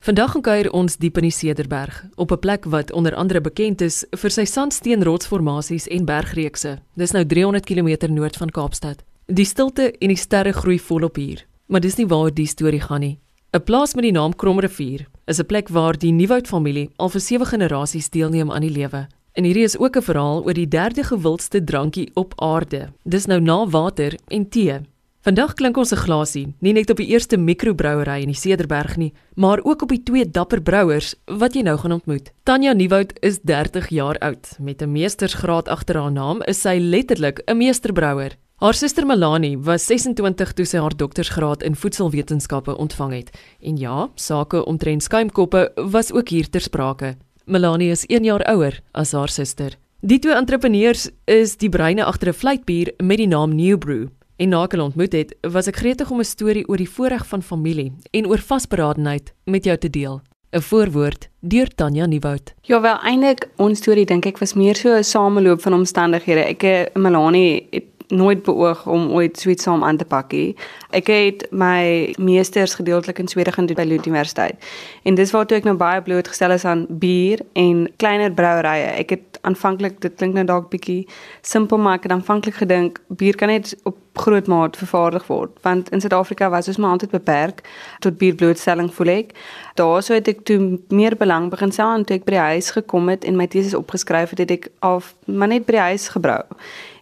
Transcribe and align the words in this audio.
Vandag 0.00 0.30
gaan 0.32 0.40
kuier 0.42 0.70
ons 0.72 0.94
diep 0.96 1.18
in 1.20 1.26
die 1.26 1.34
Cederberg, 1.34 2.06
op 2.16 2.30
'n 2.32 2.38
plek 2.38 2.64
wat 2.64 2.92
onder 2.92 3.14
andere 3.14 3.40
bekend 3.40 3.80
is 3.80 4.06
vir 4.10 4.30
sy 4.30 4.44
sandsteenrotsformasies 4.44 5.88
en 5.88 6.04
bergreekse. 6.04 6.78
Dis 6.96 7.10
nou 7.12 7.26
300 7.26 7.64
km 7.64 8.12
noord 8.12 8.36
van 8.36 8.50
Kaapstad. 8.50 9.04
Die 9.26 9.44
stilte 9.44 9.92
en 9.98 10.08
die 10.08 10.16
sterre 10.16 10.52
groei 10.52 10.78
volop 10.78 11.16
hier, 11.16 11.46
maar 11.66 11.80
dis 11.80 11.96
nie 11.96 12.06
waar 12.06 12.34
die 12.34 12.46
storie 12.46 12.80
gaan 12.80 13.00
nie. 13.00 13.18
'n 13.52 13.62
Plaas 13.62 13.94
met 13.94 14.02
die 14.02 14.12
naam 14.12 14.34
Kromrivier 14.36 15.06
is 15.26 15.38
'n 15.38 15.46
plek 15.46 15.68
waar 15.68 15.98
die 15.98 16.12
Nieuwoud 16.12 16.48
familie 16.48 16.90
al 16.96 17.08
vir 17.08 17.20
7 17.20 17.46
generasies 17.46 18.10
deelneem 18.10 18.50
aan 18.50 18.62
die 18.62 18.72
lewe. 18.72 19.06
En 19.32 19.44
hierdie 19.44 19.64
is 19.64 19.78
ook 19.78 19.96
'n 19.96 20.02
verhaal 20.02 20.44
oor 20.44 20.54
die 20.54 20.68
derde 20.68 21.04
gewildste 21.04 21.64
drankie 21.64 22.10
op 22.14 22.32
aarde. 22.40 22.88
Dis 23.04 23.26
nou 23.26 23.40
na 23.40 23.66
water 23.68 24.14
en 24.28 24.48
tee. 24.48 24.80
Vandag 25.20 25.52
klink 25.52 25.76
ons 25.76 25.92
'n 25.92 26.00
glasie, 26.00 26.54
nie 26.60 26.72
net 26.72 26.90
op 26.90 26.96
die 26.96 27.12
eerste 27.12 27.36
mikrobrouery 27.36 28.22
in 28.22 28.32
die 28.32 28.40
Cederberg 28.40 28.96
nie, 28.96 29.12
maar 29.36 29.60
ook 29.62 29.82
op 29.82 29.88
die 29.88 30.02
twee 30.02 30.24
dapper 30.24 30.62
brouers 30.62 31.14
wat 31.26 31.54
jy 31.54 31.60
nou 31.62 31.76
gaan 31.76 31.92
ontmoet. 31.92 32.32
Tanya 32.44 32.72
Nieuwoud 32.72 33.12
is 33.20 33.38
30 33.40 33.88
jaar 33.88 34.18
oud. 34.18 34.56
Met 34.58 34.80
'n 34.80 34.92
meestersgraad 34.92 35.68
agter 35.68 35.96
haar 35.96 36.12
naam 36.12 36.42
is 36.42 36.60
sy 36.60 36.78
letterlik 36.78 37.42
'n 37.46 37.56
meesterbrouer. 37.56 38.36
Haar 38.56 38.74
suster 38.74 39.06
Melanie 39.06 39.58
was 39.58 39.86
26 39.86 40.52
toe 40.52 40.64
sy 40.64 40.78
haar 40.78 40.96
doktorsgraad 40.96 41.62
in 41.62 41.74
voedselwetenskappe 41.74 42.76
ontvang 42.76 43.12
het. 43.12 43.30
En 43.60 43.76
ja, 43.76 44.08
sake 44.14 44.64
omtrent 44.64 45.02
skuimkoppe 45.02 45.72
was 45.90 46.12
ook 46.12 46.28
hier 46.28 46.50
ter 46.50 46.60
sprake. 46.60 47.16
Melanie 47.44 47.90
is 47.90 48.06
1 48.06 48.24
jaar 48.24 48.44
ouer 48.44 48.80
as 48.92 49.12
haar 49.12 49.28
suster. 49.28 49.76
Die 50.00 50.18
twee 50.18 50.34
entrepreneurs 50.34 51.10
is 51.26 51.56
die 51.56 51.68
breine 51.68 52.04
agter 52.04 52.28
'n 52.28 52.34
vleitbier 52.34 52.92
met 52.96 53.16
die 53.16 53.28
naam 53.28 53.54
New 53.54 53.78
Brew. 53.78 54.06
En 54.40 54.48
na 54.48 54.62
ek 54.64 54.72
hulle 54.72 54.86
ontmoet 54.88 55.12
het, 55.12 55.32
was 55.52 55.66
ek 55.68 55.82
gretig 55.82 56.08
om 56.10 56.20
'n 56.20 56.24
storie 56.24 56.64
oor 56.68 56.80
die 56.80 56.88
voorreg 56.88 57.26
van 57.28 57.42
familie 57.42 57.92
en 58.10 58.26
oor 58.26 58.40
vasberadenheid 58.40 59.34
met 59.44 59.64
jou 59.64 59.76
te 59.76 59.90
deel. 59.90 60.22
'n 60.52 60.60
Voorwoord 60.60 61.28
deur 61.40 61.68
Tanya 61.68 62.06
Nieuwoud. 62.06 62.54
Ja, 62.62 62.80
wel 62.80 62.98
eintlik 63.02 63.48
ons 63.56 63.78
storie 63.78 64.06
dink 64.06 64.26
ek 64.26 64.38
was 64.38 64.54
meer 64.54 64.76
so 64.76 64.96
'n 64.96 65.04
sameloop 65.04 65.60
van 65.60 65.74
omstandighede. 65.74 66.40
Ek 66.40 66.62
en 66.62 66.86
eh, 66.86 67.00
Melanie 67.00 67.66
het 67.70 67.84
nooit 68.10 68.42
beoog 68.42 68.86
om 68.86 69.10
ooit 69.10 69.38
suits 69.38 69.62
saam 69.62 69.84
aan 69.84 69.96
te 69.96 70.04
pak 70.04 70.32
nie. 70.32 70.56
Ek 70.90 71.06
het 71.10 71.46
my 71.50 72.12
meesters 72.18 72.74
gedeeltelik 72.74 73.18
in 73.18 73.28
Swede 73.28 73.52
gedoen 73.52 73.78
by 73.78 73.86
Lund 73.88 74.06
Universiteit. 74.06 74.58
En 75.02 75.14
dis 75.14 75.30
waar 75.30 75.46
toe 75.46 75.58
ek 75.60 75.68
nou 75.68 75.76
baie 75.78 76.02
blootgestel 76.02 76.54
is 76.56 76.64
aan 76.64 76.86
bier 76.88 77.42
en 77.52 77.86
kleiner 77.96 78.32
brouerye. 78.34 78.92
Ek 79.00 79.16
het 79.16 79.30
aanvanklik 79.46 80.00
dit 80.00 80.14
klink 80.18 80.36
nou 80.36 80.44
dalk 80.44 80.68
bietjie 80.72 81.06
simpel 81.46 81.78
maar 81.80 81.98
ek 81.98 82.08
het 82.08 82.12
aanvanklik 82.12 82.58
gedink 82.60 83.00
bier 83.08 83.36
kan 83.40 83.48
net 83.52 83.72
op 83.88 83.96
groot 84.20 84.46
maat 84.50 84.76
vervaardig 84.76 85.26
word 85.30 85.56
want 85.64 85.88
in 85.94 86.02
Suid-Afrika 86.02 86.50
was 86.52 86.68
ons 86.68 86.76
maar 86.82 86.96
altyd 86.96 87.14
beperk 87.14 87.62
tot 88.04 88.18
bierblootstelling 88.20 88.90
voel 88.94 89.14
ek. 89.14 89.34
Daarso 89.80 90.14
het 90.18 90.28
ek 90.28 90.44
toe 90.48 90.58
meer 90.88 91.16
belang 91.16 91.48
begin 91.52 91.72
stel 91.72 91.94
en 91.96 92.04
toe 92.04 92.18
ek 92.18 92.26
by 92.28 92.36
die 92.36 92.46
huis 92.54 92.70
gekom 92.76 93.08
het 93.12 93.24
en 93.24 93.38
my 93.38 93.48
teses 93.50 93.76
opgeskryf 93.78 94.34
het, 94.34 94.44
het 94.44 94.56
ek 94.58 94.70
af 94.84 95.14
maar 95.26 95.52
net 95.52 95.66
by 95.68 95.78
die 95.78 95.86
huis 95.92 96.08
gebrou. 96.12 96.42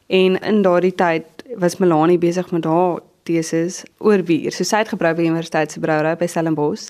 En 0.08 0.40
in 0.40 0.62
daardie 0.64 0.94
tyd 0.94 1.24
was 1.60 1.76
Melanie 1.76 2.18
besig 2.18 2.50
met 2.50 2.64
haar 2.64 3.00
teses 3.28 3.82
oor 3.98 4.22
bier. 4.24 4.52
So 4.52 4.64
sy 4.64 4.82
het 4.82 4.92
gebrou 4.92 5.12
by 5.14 5.24
die 5.24 5.30
Universiteit 5.30 5.72
se 5.72 5.82
brouery 5.84 6.14
by 6.16 6.28
Stellenbosch 6.30 6.88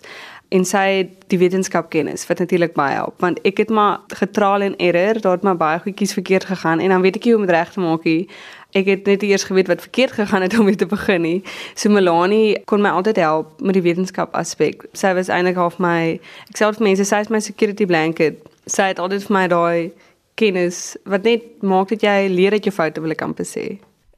en 0.55 0.63
sy 0.65 0.83
het 1.01 1.27
die 1.29 1.37
wetenskapkennis 1.37 2.23
wat 2.25 2.39
natuurlik 2.41 2.71
baie 2.77 2.95
help 2.97 3.19
want 3.21 3.37
ek 3.45 3.59
het 3.61 3.69
maar 3.69 3.99
getraal 4.17 4.65
en 4.65 4.77
error, 4.81 5.19
daar 5.21 5.37
het 5.37 5.45
maar 5.45 5.59
baie 5.59 5.81
goedjies 5.83 6.15
verkeerd 6.17 6.47
gegaan 6.49 6.79
en 6.81 6.89
dan 6.95 7.03
weet 7.05 7.19
ek 7.19 7.27
nie 7.27 7.35
hoe 7.35 7.41
om 7.41 7.45
dit 7.45 7.55
reg 7.55 7.73
te 7.75 7.83
maak 7.83 8.07
nie. 8.07 8.23
Ek 8.77 8.89
het 8.89 9.05
net 9.09 9.23
eers 9.25 9.45
geweet 9.49 9.69
wat 9.69 9.81
verkeerd 9.81 10.15
gegaan 10.17 10.45
het 10.45 10.57
om 10.57 10.65
mee 10.65 10.77
te 10.77 10.85
begin 10.89 11.21
nie. 11.25 11.39
So 11.75 11.89
Melanie 11.89 12.57
kon 12.69 12.81
my 12.85 12.93
altyd 12.93 13.21
help 13.21 13.61
met 13.61 13.77
die 13.77 13.85
wetenskap 13.85 14.33
aspek. 14.37 14.85
Sy 14.93 15.13
was 15.17 15.29
eintlik 15.29 15.57
half 15.57 15.77
my 15.77 16.19
ek 16.49 16.57
sê 16.57 16.69
vir 16.69 16.87
mense 16.91 17.05
sy 17.05 17.23
is 17.25 17.33
my 17.33 17.41
security 17.43 17.85
blanket. 17.89 18.41
Sy 18.69 18.91
het 18.93 19.01
altyd 19.01 19.25
vir 19.27 19.37
my 19.37 19.47
daai 19.49 20.08
kennis 20.39 20.95
wat 21.09 21.27
net 21.27 21.61
maak 21.61 21.91
dat 21.93 22.05
jy 22.07 22.31
leer 22.31 22.55
uit 22.55 22.65
jou 22.67 22.73
foute 22.75 23.03
wil 23.03 23.15
ek 23.15 23.23
amper 23.25 23.47
sê. 23.47 23.65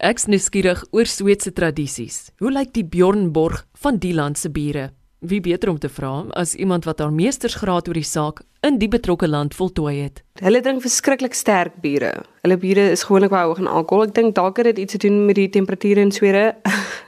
Ek's 0.01 0.25
nuuskierig 0.29 0.81
oor 0.95 1.05
Sweedse 1.05 1.51
tradisies. 1.53 2.31
Hoe 2.41 2.53
lyk 2.53 2.71
die 2.73 2.85
Bjornborg 2.85 3.65
van 3.83 3.99
die 4.01 4.15
land 4.17 4.39
se 4.41 4.49
bure? 4.49 4.89
Wie 5.21 5.41
beter 5.45 5.69
om 5.69 5.77
te 5.77 5.89
vra 5.89 6.23
as 6.33 6.55
iemand 6.57 6.87
wat 6.89 7.03
haar 7.03 7.13
meestersgraad 7.13 7.89
oor 7.91 7.99
die 7.99 8.07
saak 8.07 8.41
in 8.65 8.77
die 8.81 8.89
betrokke 8.89 9.27
land 9.29 9.55
voltooi 9.57 9.95
het. 9.99 10.21
Hulle 10.41 10.61
drink 10.61 10.81
verskriklik 10.81 11.33
sterk 11.37 11.79
biere. 11.81 12.11
Hulle 12.45 12.57
biere 12.61 12.87
is 12.93 13.05
gewoonlik 13.05 13.33
baie 13.33 13.45
hoog 13.49 13.61
in 13.61 13.69
alkohol. 13.69 14.07
Ek 14.09 14.15
dink 14.17 14.35
dalk 14.37 14.61
het 14.61 14.71
dit 14.71 14.83
iets 14.83 14.97
te 14.97 15.01
doen 15.05 15.23
met 15.25 15.37
die 15.37 15.49
temperature 15.53 16.01
in 16.01 16.13
Swede. 16.13 16.55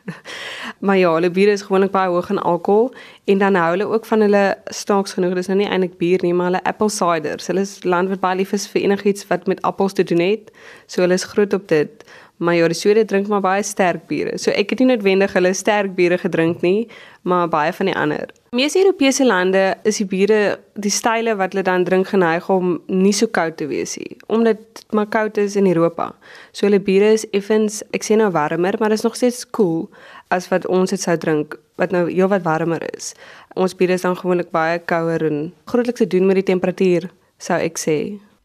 maar 0.83 0.97
ja, 0.97 1.13
hulle 1.13 1.29
biere 1.31 1.51
is 1.55 1.61
gewoonlik 1.63 1.91
baie 1.91 2.09
hoog 2.11 2.29
in 2.29 2.39
alkohol 2.39 2.89
en 3.31 3.38
dan 3.39 3.55
hou 3.55 3.69
hulle 3.69 3.85
ook 3.88 4.05
van 4.05 4.19
hulle 4.19 4.41
staaks 4.66 5.13
genoeg. 5.16 5.38
Dis 5.39 5.47
nou 5.47 5.55
nie 5.61 5.67
eintlik 5.69 5.95
bier 5.97 6.19
nie, 6.25 6.33
maar 6.35 6.49
hulle 6.51 6.63
apple 6.67 6.89
cider. 6.91 7.39
Hulle 7.47 7.63
is 7.63 7.77
land 7.88 8.11
wat 8.11 8.19
baie 8.19 8.35
lief 8.41 8.51
is 8.57 8.66
vir 8.67 8.81
enigiets 8.81 9.27
wat 9.29 9.47
met 9.47 9.61
appels 9.63 9.95
te 9.95 10.03
doen 10.03 10.19
het. 10.19 10.51
So 10.91 11.05
hulle 11.05 11.16
is 11.16 11.23
groot 11.31 11.55
op 11.55 11.69
dit 11.72 12.03
maar 12.43 12.55
ja, 12.57 12.67
die 12.67 12.77
Swede 12.77 13.05
drink 13.07 13.27
maar 13.31 13.41
baie 13.43 13.63
sterk 13.63 14.05
biere. 14.09 14.37
So 14.41 14.51
ek 14.51 14.73
het 14.73 14.83
nie 14.83 14.89
noodwendig 14.91 15.33
hulle 15.37 15.53
sterk 15.55 15.95
biere 15.97 16.19
gedrink 16.21 16.61
nie, 16.65 16.87
maar 17.23 17.47
baie 17.51 17.73
van 17.73 17.89
die 17.89 17.95
ander. 17.95 18.31
Meeste 18.53 18.81
Europese 18.83 19.25
lande 19.25 19.63
is 19.87 19.97
die 20.01 20.07
biere, 20.09 20.59
die 20.75 20.91
style 20.93 21.37
wat 21.39 21.55
hulle 21.55 21.63
dan 21.65 21.85
drink 21.87 22.11
geneig 22.11 22.49
om 22.53 22.75
nie 22.91 23.13
so 23.15 23.31
koud 23.31 23.57
te 23.57 23.67
wees 23.71 23.95
nie, 23.97 24.17
omdat 24.27 24.59
dit 24.59 24.83
maar 24.93 25.07
koud 25.09 25.39
is 25.41 25.55
in 25.57 25.69
Europa. 25.71 26.11
So 26.51 26.67
hulle 26.67 26.81
biere 26.83 27.13
is 27.15 27.25
effens, 27.31 27.81
ek 27.95 28.05
sê 28.05 28.19
nou 28.19 28.29
warmer, 28.35 28.77
maar 28.79 28.93
dit 28.93 28.99
is 28.99 29.07
nog 29.07 29.17
steeds 29.17 29.45
koel 29.49 29.87
cool 29.87 30.11
as 30.33 30.49
wat 30.51 30.67
ons 30.67 30.93
dit 30.93 31.01
sou 31.01 31.15
drink 31.17 31.57
wat 31.81 31.93
nou 31.93 32.05
heel 32.09 32.29
wat 32.29 32.45
warmer 32.45 32.83
is. 32.93 33.13
Ons 33.57 33.75
biere 33.77 33.97
is 33.97 34.05
dan 34.05 34.17
gewoonlik 34.17 34.51
baie 34.53 34.79
kouer 34.91 35.25
en 35.29 35.49
grootliks 35.69 36.03
te 36.03 36.09
doen 36.09 36.29
met 36.29 36.41
die 36.41 36.49
temperatuur, 36.53 37.09
sou 37.41 37.57
ek 37.61 37.81
sê. 37.81 37.97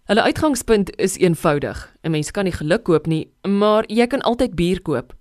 Hulle 0.08 0.22
uitgangspunt 0.22 0.96
is 0.96 1.18
eenvoudig. 1.18 1.94
'n 2.02 2.10
Mens 2.10 2.30
kan 2.30 2.44
nie 2.44 2.52
geluk 2.52 2.82
koop 2.82 3.06
nie, 3.06 3.28
maar 3.48 3.84
jy 3.86 4.06
kan 4.06 4.20
altyd 4.20 4.54
bier 4.54 4.80
koop. 4.82 5.12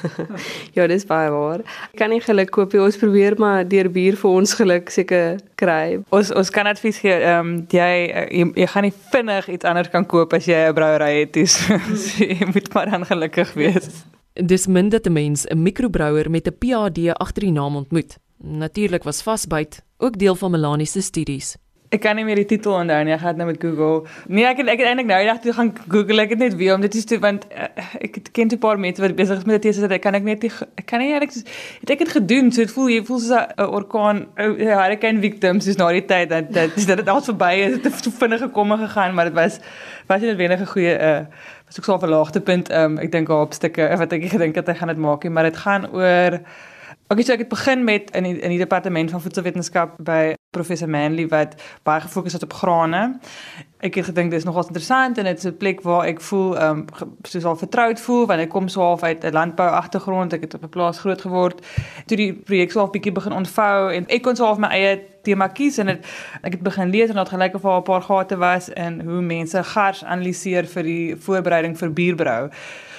ja, 0.76 0.86
dis 0.86 1.04
baie 1.04 1.30
waar. 1.30 1.60
Ek 1.92 1.98
kan 2.00 2.08
nie 2.08 2.20
geluk 2.20 2.50
koop 2.50 2.72
nie. 2.72 2.80
Ons 2.80 2.96
probeer 2.96 3.36
maar 3.36 3.68
deur 3.68 3.90
bier 3.92 4.16
vir 4.16 4.30
ons 4.30 4.54
geluk 4.54 4.88
seker 4.90 5.36
kry. 5.54 6.00
Ons 6.08 6.32
ons 6.32 6.50
kan 6.50 6.66
advies 6.66 7.02
gee, 7.04 7.12
ehm 7.12 7.40
um, 7.40 7.66
jy, 7.68 7.90
jy 8.30 8.46
jy 8.62 8.66
gaan 8.72 8.88
nie 8.88 8.94
vinnig 9.12 9.48
iets 9.48 9.68
anders 9.68 9.92
kan 9.92 10.06
koop 10.06 10.32
as 10.32 10.48
jy 10.48 10.64
'n 10.70 10.74
brouery 10.74 11.20
het. 11.20 11.36
So 12.04 12.24
jy 12.24 12.48
moet 12.54 12.72
maar 12.72 12.90
dan 12.90 13.04
gelukkig 13.04 13.52
wees. 13.52 14.06
Dis 14.32 14.66
min 14.66 14.88
dat 14.88 15.04
'n 15.06 15.12
mens 15.12 15.44
'n 15.44 15.62
mikrobrouwer 15.62 16.30
met 16.30 16.48
'n 16.48 16.56
PhD 16.56 17.12
agter 17.12 17.42
die 17.42 17.52
naam 17.52 17.76
ontmoet. 17.76 18.16
Natuurlik 18.38 19.04
was 19.04 19.22
vasbyt 19.22 19.84
ook 19.98 20.18
deel 20.18 20.34
van 20.34 20.50
Melanie 20.50 20.86
se 20.86 21.02
studies. 21.02 21.56
Ek 21.96 22.02
kan 22.04 22.18
nie 22.18 22.24
meer 22.28 22.36
die 22.42 22.48
titel 22.50 22.74
onthou 22.76 22.98
nie. 23.08 23.14
Ek 23.14 23.22
gaan 23.22 23.36
dit 23.36 23.40
nou 23.40 23.48
met 23.48 23.60
Google. 23.62 24.08
Nee, 24.28 24.44
ek 24.48 24.60
het 24.60 24.68
ek 24.72 24.82
het 24.82 24.90
eintlik 24.90 25.08
nou 25.08 25.20
eendag 25.22 25.40
toe 25.44 25.54
gaan 25.56 25.70
Google. 25.88 26.20
Ek 26.26 26.34
het 26.34 26.42
net 26.42 26.56
weer 26.60 26.74
om 26.74 26.84
dit 26.84 26.98
is 26.98 27.06
toe 27.08 27.18
want 27.22 27.46
uh, 27.48 27.68
ek 28.04 28.18
het 28.20 28.30
ken 28.36 28.52
'n 28.52 28.58
paar 28.60 28.78
mense 28.78 29.00
wat 29.00 29.16
besig 29.16 29.40
is 29.40 29.46
met 29.48 29.56
dit 29.56 29.70
teses 29.70 29.86
dat 29.86 29.94
ek 29.96 30.02
kan 30.04 30.14
ek 30.18 30.26
net 30.28 30.42
nie 30.44 30.52
ek 30.76 30.86
kan 30.86 31.00
nie 31.00 31.12
eintlik 31.12 31.32
het 31.80 31.90
ek 31.90 32.04
het 32.04 32.12
gedoen. 32.18 32.52
So 32.52 32.60
dit 32.60 32.74
voel 32.76 32.90
jy 32.92 33.00
voel 33.04 33.20
soos 33.20 33.32
'n 33.32 33.68
orkaan, 33.80 34.26
'n 34.36 34.68
hurricane 34.82 35.20
victim 35.20 35.60
soos 35.60 35.76
na 35.76 35.88
die 35.92 36.04
tyd 36.04 36.28
dat 36.28 36.52
dat 36.52 36.74
dis 36.74 36.86
dat 36.86 36.98
dit 36.98 37.08
al 37.08 37.22
verby 37.22 37.52
is. 37.64 37.80
Dit 37.80 37.84
het 37.84 38.02
te 38.02 38.10
vinnig 38.10 38.40
gekom 38.40 38.72
en 38.72 38.78
gegaan, 38.78 39.14
maar 39.14 39.24
dit 39.24 39.34
was 39.34 39.60
was 40.06 40.20
nie 40.20 40.48
net 40.48 40.60
'n 40.60 40.66
goeie 40.66 40.94
uh 40.98 41.24
was 41.66 41.78
ook 41.78 41.84
so 41.84 41.94
'n 41.94 42.04
verlaagte 42.04 42.40
punt. 42.40 42.70
Um 42.70 42.98
ek 42.98 43.12
dink 43.12 43.28
op 43.28 43.52
stukke 43.52 43.96
wat 43.96 44.12
ek 44.12 44.28
gedink 44.28 44.54
het 44.54 44.68
ek 44.68 44.76
gaan 44.76 44.88
dit 44.88 44.98
maak, 44.98 45.24
maar 45.28 45.44
dit 45.44 45.56
gaan 45.56 45.88
oor 45.92 46.40
Okay, 47.08 47.22
so 47.22 47.36
ek 47.36 47.44
het 47.44 47.48
begin 47.48 47.84
met 47.84 48.08
in 48.18 48.24
die, 48.26 48.38
in 48.42 48.50
die 48.50 48.58
departement 48.58 49.10
van 49.10 49.20
voedselwetenskap 49.22 49.92
by 50.02 50.32
professor 50.50 50.88
Manley 50.90 51.28
wat 51.30 51.52
baie 51.86 52.00
gefokus 52.02 52.34
het 52.34 52.42
op 52.42 52.56
grane. 52.58 53.02
Ek 53.78 53.94
het 53.94 54.08
gedink 54.08 54.32
dis 54.34 54.42
nogals 54.42 54.72
interessant 54.72 55.18
en 55.18 55.28
dit 55.28 55.38
is 55.38 55.46
'n 55.46 55.56
plek 55.56 55.84
waar 55.86 56.08
ek 56.10 56.20
voel 56.20 56.58
ehm 56.58 56.82
um, 56.82 57.10
soos 57.22 57.44
al 57.44 57.56
vertroud 57.56 58.00
voel 58.00 58.26
want 58.26 58.40
ek 58.40 58.50
kom 58.50 58.68
so 58.68 58.80
half 58.80 59.02
uit 59.02 59.24
'n 59.24 59.32
landbou 59.32 59.68
agtergrond. 59.68 60.32
Ek 60.32 60.40
het 60.40 60.54
op 60.54 60.62
'n 60.62 60.68
plaas 60.68 60.98
groot 60.98 61.20
geword. 61.20 61.62
Toe 62.06 62.16
die 62.16 62.32
projek 62.32 62.70
so 62.70 62.78
half 62.78 62.90
bietjie 62.90 63.12
begin 63.12 63.32
ontvou 63.32 63.92
en 63.92 64.06
ek 64.08 64.22
kon 64.22 64.36
so 64.36 64.44
half 64.44 64.58
my 64.58 64.68
eie 64.68 65.00
tema 65.22 65.46
kies 65.46 65.78
en 65.78 65.86
het, 65.86 66.06
ek 66.42 66.52
het 66.52 66.62
begin 66.62 66.90
lees 66.90 67.08
en 67.08 67.16
dit 67.16 67.28
gelyk 67.28 67.54
of 67.54 67.62
daar 67.62 67.78
'n 67.78 67.82
paar 67.82 68.02
gate 68.02 68.36
was 68.36 68.68
in 68.68 69.00
hoe 69.00 69.20
mense 69.20 69.62
gars 69.62 70.04
analiseer 70.04 70.66
vir 70.66 70.82
die 70.82 71.16
voorbereiding 71.16 71.78
vir 71.78 71.92
bierbrou. 71.92 72.50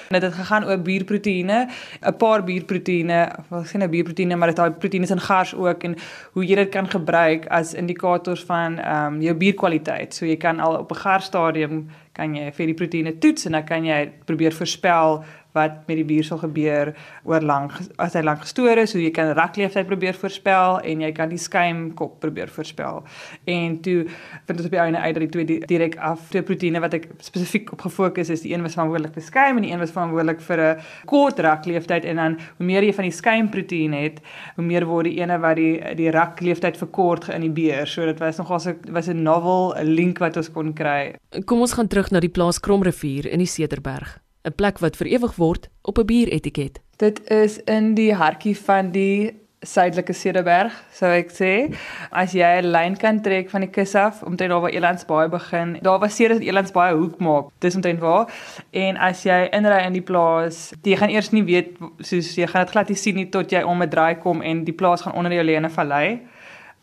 En 0.08 0.20
dit 0.20 0.22
het 0.22 0.34
gegaan 0.34 0.64
oor 0.64 0.80
bierproteïene, 0.80 1.68
'n 2.00 2.16
paar 2.16 2.44
bierproteïene, 2.44 3.28
wat 3.48 3.66
sien 3.66 3.82
'n 3.82 3.90
bierproteïene, 3.90 4.36
maar 4.36 4.48
dit 4.48 4.56
daai 4.56 4.70
proteïene 4.70 5.06
in 5.10 5.20
gars 5.20 5.54
ook 5.54 5.82
en 5.82 5.96
hoe 6.32 6.46
jy 6.46 6.54
dit 6.54 6.68
kan 6.68 6.90
gebruik 6.90 7.46
as 7.46 7.74
indikators 7.74 8.44
van 8.44 8.78
ehm 8.78 9.14
um, 9.14 9.20
jou 9.20 9.34
bierkwaliteit. 9.34 10.14
So 10.14 10.26
jy 10.26 10.36
kan 10.36 10.60
al 10.60 10.76
op 10.76 10.90
'n 10.90 10.96
garsstadium 10.96 11.88
kan 12.12 12.34
jy 12.34 12.52
vir 12.52 12.66
die 12.66 12.74
proteïene 12.74 13.18
toets 13.18 13.46
en 13.46 13.52
dan 13.52 13.64
kan 13.64 13.84
jy 13.84 14.10
probeer 14.24 14.52
voorspel 14.52 15.24
wat 15.56 15.86
met 15.88 15.96
die 15.96 16.04
bier 16.04 16.24
sal 16.26 16.40
gebeur 16.42 16.92
oor 17.28 17.44
lank 17.44 17.72
as 17.96 18.16
hy 18.18 18.22
lank 18.26 18.42
gestoor 18.44 18.82
is, 18.82 18.92
so 18.92 19.00
jy 19.00 19.10
kan 19.14 19.32
rakleeftyd 19.36 19.88
probeer 19.88 20.16
voorspel 20.18 20.78
en 20.84 21.04
jy 21.04 21.10
kan 21.16 21.30
die 21.32 21.40
skuimkop 21.40 22.18
probeer 22.22 22.52
voorspel. 22.52 23.02
En 23.48 23.78
toe 23.84 23.96
vind 24.08 24.58
ons 24.58 24.68
op 24.68 24.76
die 24.76 24.82
einde 24.82 25.02
uit 25.02 25.14
dat 25.16 25.24
die 25.24 25.30
twee 25.36 25.68
direk 25.70 25.96
af 26.04 26.28
twee 26.32 26.44
proteïene 26.46 26.82
wat 26.84 26.98
ek 26.98 27.08
spesifiek 27.24 27.72
op 27.76 27.86
gefokus 27.86 28.32
is, 28.34 28.44
die 28.44 28.52
een 28.54 28.66
was 28.66 28.76
verantwoordelik 28.78 29.16
vir 29.16 29.26
skuim 29.26 29.60
en 29.60 29.66
die 29.66 29.72
een 29.72 29.82
was 29.82 29.94
verantwoordelik 29.94 30.44
vir 30.48 30.64
'n 30.66 30.76
kort 31.06 31.38
rakleeftyd 31.38 32.04
en 32.04 32.16
dan 32.16 32.38
hoe 32.58 32.66
meer 32.66 32.84
jy 32.84 32.92
van 32.92 33.08
die 33.08 33.16
skuimproteïen 33.20 33.92
het, 33.92 34.20
hoe 34.56 34.64
meer 34.64 34.86
word 34.86 35.04
die 35.04 35.18
ene 35.20 35.38
wat 35.38 35.56
die 35.56 35.80
die 35.96 36.10
rakleeftyd 36.10 36.76
verkort 36.76 37.24
geïnhibeer. 37.24 37.86
So 37.86 38.04
dit 38.04 38.18
was 38.18 38.38
nogal 38.38 38.60
so 38.60 38.74
was 38.90 39.08
'n 39.08 39.22
novel 39.22 39.74
link 39.82 40.18
wat 40.18 40.36
ons 40.36 40.50
kon 40.52 40.72
kry. 40.72 41.14
Kom 41.44 41.60
ons 41.60 41.72
gaan 41.72 41.88
terug 41.88 42.10
na 42.10 42.20
die 42.20 42.28
plaas 42.28 42.60
Kromrivier 42.60 43.26
in 43.26 43.38
die 43.38 43.46
Cederberg. 43.46 44.18
'n 44.44 44.54
plek 44.54 44.78
wat 44.78 44.96
vir 44.96 45.06
ewig 45.06 45.34
word 45.36 45.68
op 45.82 45.98
'n 45.98 46.06
bieretiket. 46.06 46.80
Dit 46.96 47.30
is 47.30 47.58
in 47.58 47.94
die 47.94 48.14
hartjie 48.14 48.56
van 48.56 48.90
die 48.90 49.34
suidelike 49.60 50.12
Cederberg, 50.12 50.74
sou 50.94 51.10
ek 51.10 51.32
sê. 51.34 51.52
As 52.10 52.32
jy 52.32 52.46
'n 52.60 52.70
lyn 52.70 52.96
kan 52.96 53.20
trek 53.22 53.50
van 53.50 53.60
die 53.60 53.70
kus 53.70 53.94
af 53.94 54.22
omtrent 54.22 54.50
daar 54.50 54.60
waar 54.60 54.70
Elandsbaai 54.70 55.28
begin, 55.28 55.78
daar 55.82 55.98
waar 55.98 56.10
Ceres 56.10 56.38
Elandsbaai 56.38 56.94
hoek 56.94 57.18
maak, 57.18 57.50
dis 57.58 57.74
omtrent 57.74 58.00
waar. 58.00 58.32
En 58.70 58.96
as 58.96 59.22
jy 59.22 59.48
inry 59.52 59.84
in 59.86 59.92
die 59.92 60.02
plaas, 60.02 60.72
jy 60.82 60.96
gaan 60.96 61.10
eers 61.10 61.30
nie 61.30 61.44
weet 61.44 61.76
soos 61.98 62.34
jy 62.34 62.46
gaan 62.46 62.64
dit 62.64 62.70
glad 62.70 62.88
nie 62.88 62.96
sien 62.96 63.14
nie 63.14 63.28
tot 63.28 63.50
jy 63.50 63.62
om 63.62 63.82
'n 63.82 63.88
draai 63.88 64.18
kom 64.18 64.42
en 64.42 64.64
die 64.64 64.74
plaas 64.74 65.02
gaan 65.02 65.14
onder 65.14 65.32
jou 65.32 65.44
lê 65.44 65.56
in 65.56 65.64
'n 65.64 65.70
vallei. 65.70 66.20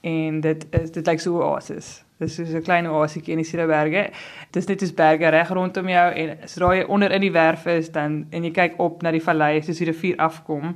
En 0.04 0.42
dit 0.42 0.66
is 0.72 0.92
dit 0.92 1.08
lyk 1.08 1.20
so 1.20 1.38
'n 1.38 1.44
oasis. 1.44 2.05
Dis 2.20 2.36
soos 2.36 2.54
'n 2.54 2.64
klein 2.64 2.88
oasietjie 2.88 3.34
in 3.34 3.42
die 3.42 3.46
Cederberge. 3.46 4.10
Dis 4.52 4.68
net 4.68 4.80
soos 4.80 4.94
berge 4.94 5.30
reg 5.30 5.50
rondom 5.50 5.90
jou 5.90 6.12
en 6.14 6.38
sodra 6.48 6.76
jy 6.76 6.86
onder 6.88 7.12
in 7.12 7.22
die 7.22 7.32
werf 7.32 7.66
is 7.66 7.90
dan 7.92 8.28
en 8.32 8.44
jy 8.44 8.52
kyk 8.52 8.80
op 8.80 9.02
na 9.04 9.12
die 9.12 9.24
vallei 9.24 9.62
soos 9.62 9.78
die 9.78 9.86
rivier 9.86 10.16
afkom, 10.18 10.76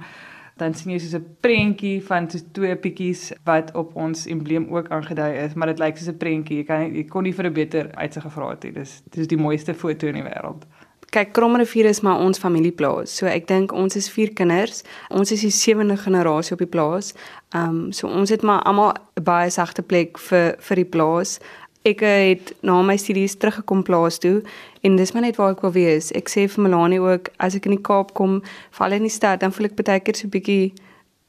dan 0.57 0.73
sien 0.73 0.91
jy 0.91 0.99
soos 0.99 1.15
'n 1.15 1.37
prentjie 1.41 2.01
van 2.03 2.29
so 2.29 2.39
twee 2.51 2.75
pietjies 2.75 3.33
wat 3.45 3.71
op 3.75 3.95
ons 3.95 4.27
embleem 4.27 4.67
ook 4.69 4.89
aangedui 4.89 5.33
is, 5.45 5.53
maar 5.53 5.67
dit 5.67 5.79
lyk 5.79 5.97
soos 5.97 6.09
'n 6.09 6.17
prentjie. 6.17 6.57
Jy 6.57 6.65
kan 6.65 6.93
jy 6.93 7.03
kon 7.03 7.23
nie 7.23 7.33
vir 7.33 7.45
'n 7.45 7.53
beter 7.53 7.91
uitsig 7.95 8.23
gevra 8.23 8.49
het 8.49 8.63
nie. 8.63 8.73
Dis 8.73 9.03
dis 9.09 9.27
die 9.27 9.37
mooiste 9.37 9.73
foto 9.73 10.07
in 10.07 10.15
die 10.15 10.23
wêreld. 10.23 10.65
Kyk, 11.09 11.31
Kromrivier 11.33 11.85
is 11.85 12.01
maar 12.01 12.19
ons 12.21 12.37
familieplaas. 12.37 13.15
So 13.17 13.25
ek 13.25 13.47
dink 13.49 13.71
ons 13.73 13.95
is 13.97 14.09
vier 14.13 14.29
kinders. 14.37 14.83
Ons 15.09 15.31
is 15.33 15.41
die 15.41 15.53
sewende 15.53 15.97
generasie 15.97 16.53
op 16.53 16.61
die 16.61 16.69
plaas. 16.69 17.15
Ehm 17.49 17.69
um, 17.69 17.79
so 17.91 18.07
ons 18.07 18.29
het 18.29 18.45
maar 18.45 18.61
almal 18.69 18.93
'n 19.17 19.23
baie 19.23 19.49
sagte 19.49 19.81
plek 19.81 20.17
vir 20.17 20.55
vir 20.59 20.75
die 20.75 20.85
plaas. 20.85 21.39
Ek 21.83 21.99
het 21.99 22.53
na 22.61 22.81
my 22.81 22.97
studies 22.97 23.35
teruggekom 23.35 23.83
plaas 23.83 24.19
toe 24.19 24.43
en 24.83 24.95
dis 24.95 25.11
maar 25.13 25.21
net 25.21 25.35
waar 25.35 25.51
ek 25.51 25.61
wil 25.61 25.71
wees. 25.71 26.11
Ek 26.11 26.29
sê 26.29 26.47
vir 26.47 26.63
Melanie 26.63 26.99
ook 26.99 27.29
as 27.39 27.55
ek 27.55 27.65
in 27.65 27.71
die 27.71 27.81
Kaap 27.81 28.13
kom, 28.13 28.43
val 28.71 28.91
in 28.91 29.01
die 29.01 29.09
stad, 29.09 29.39
dan 29.39 29.51
voel 29.51 29.65
ek 29.65 29.75
baie 29.75 29.99
keer 29.99 30.15
so 30.15 30.27
'n 30.27 30.29
bietjie 30.29 30.73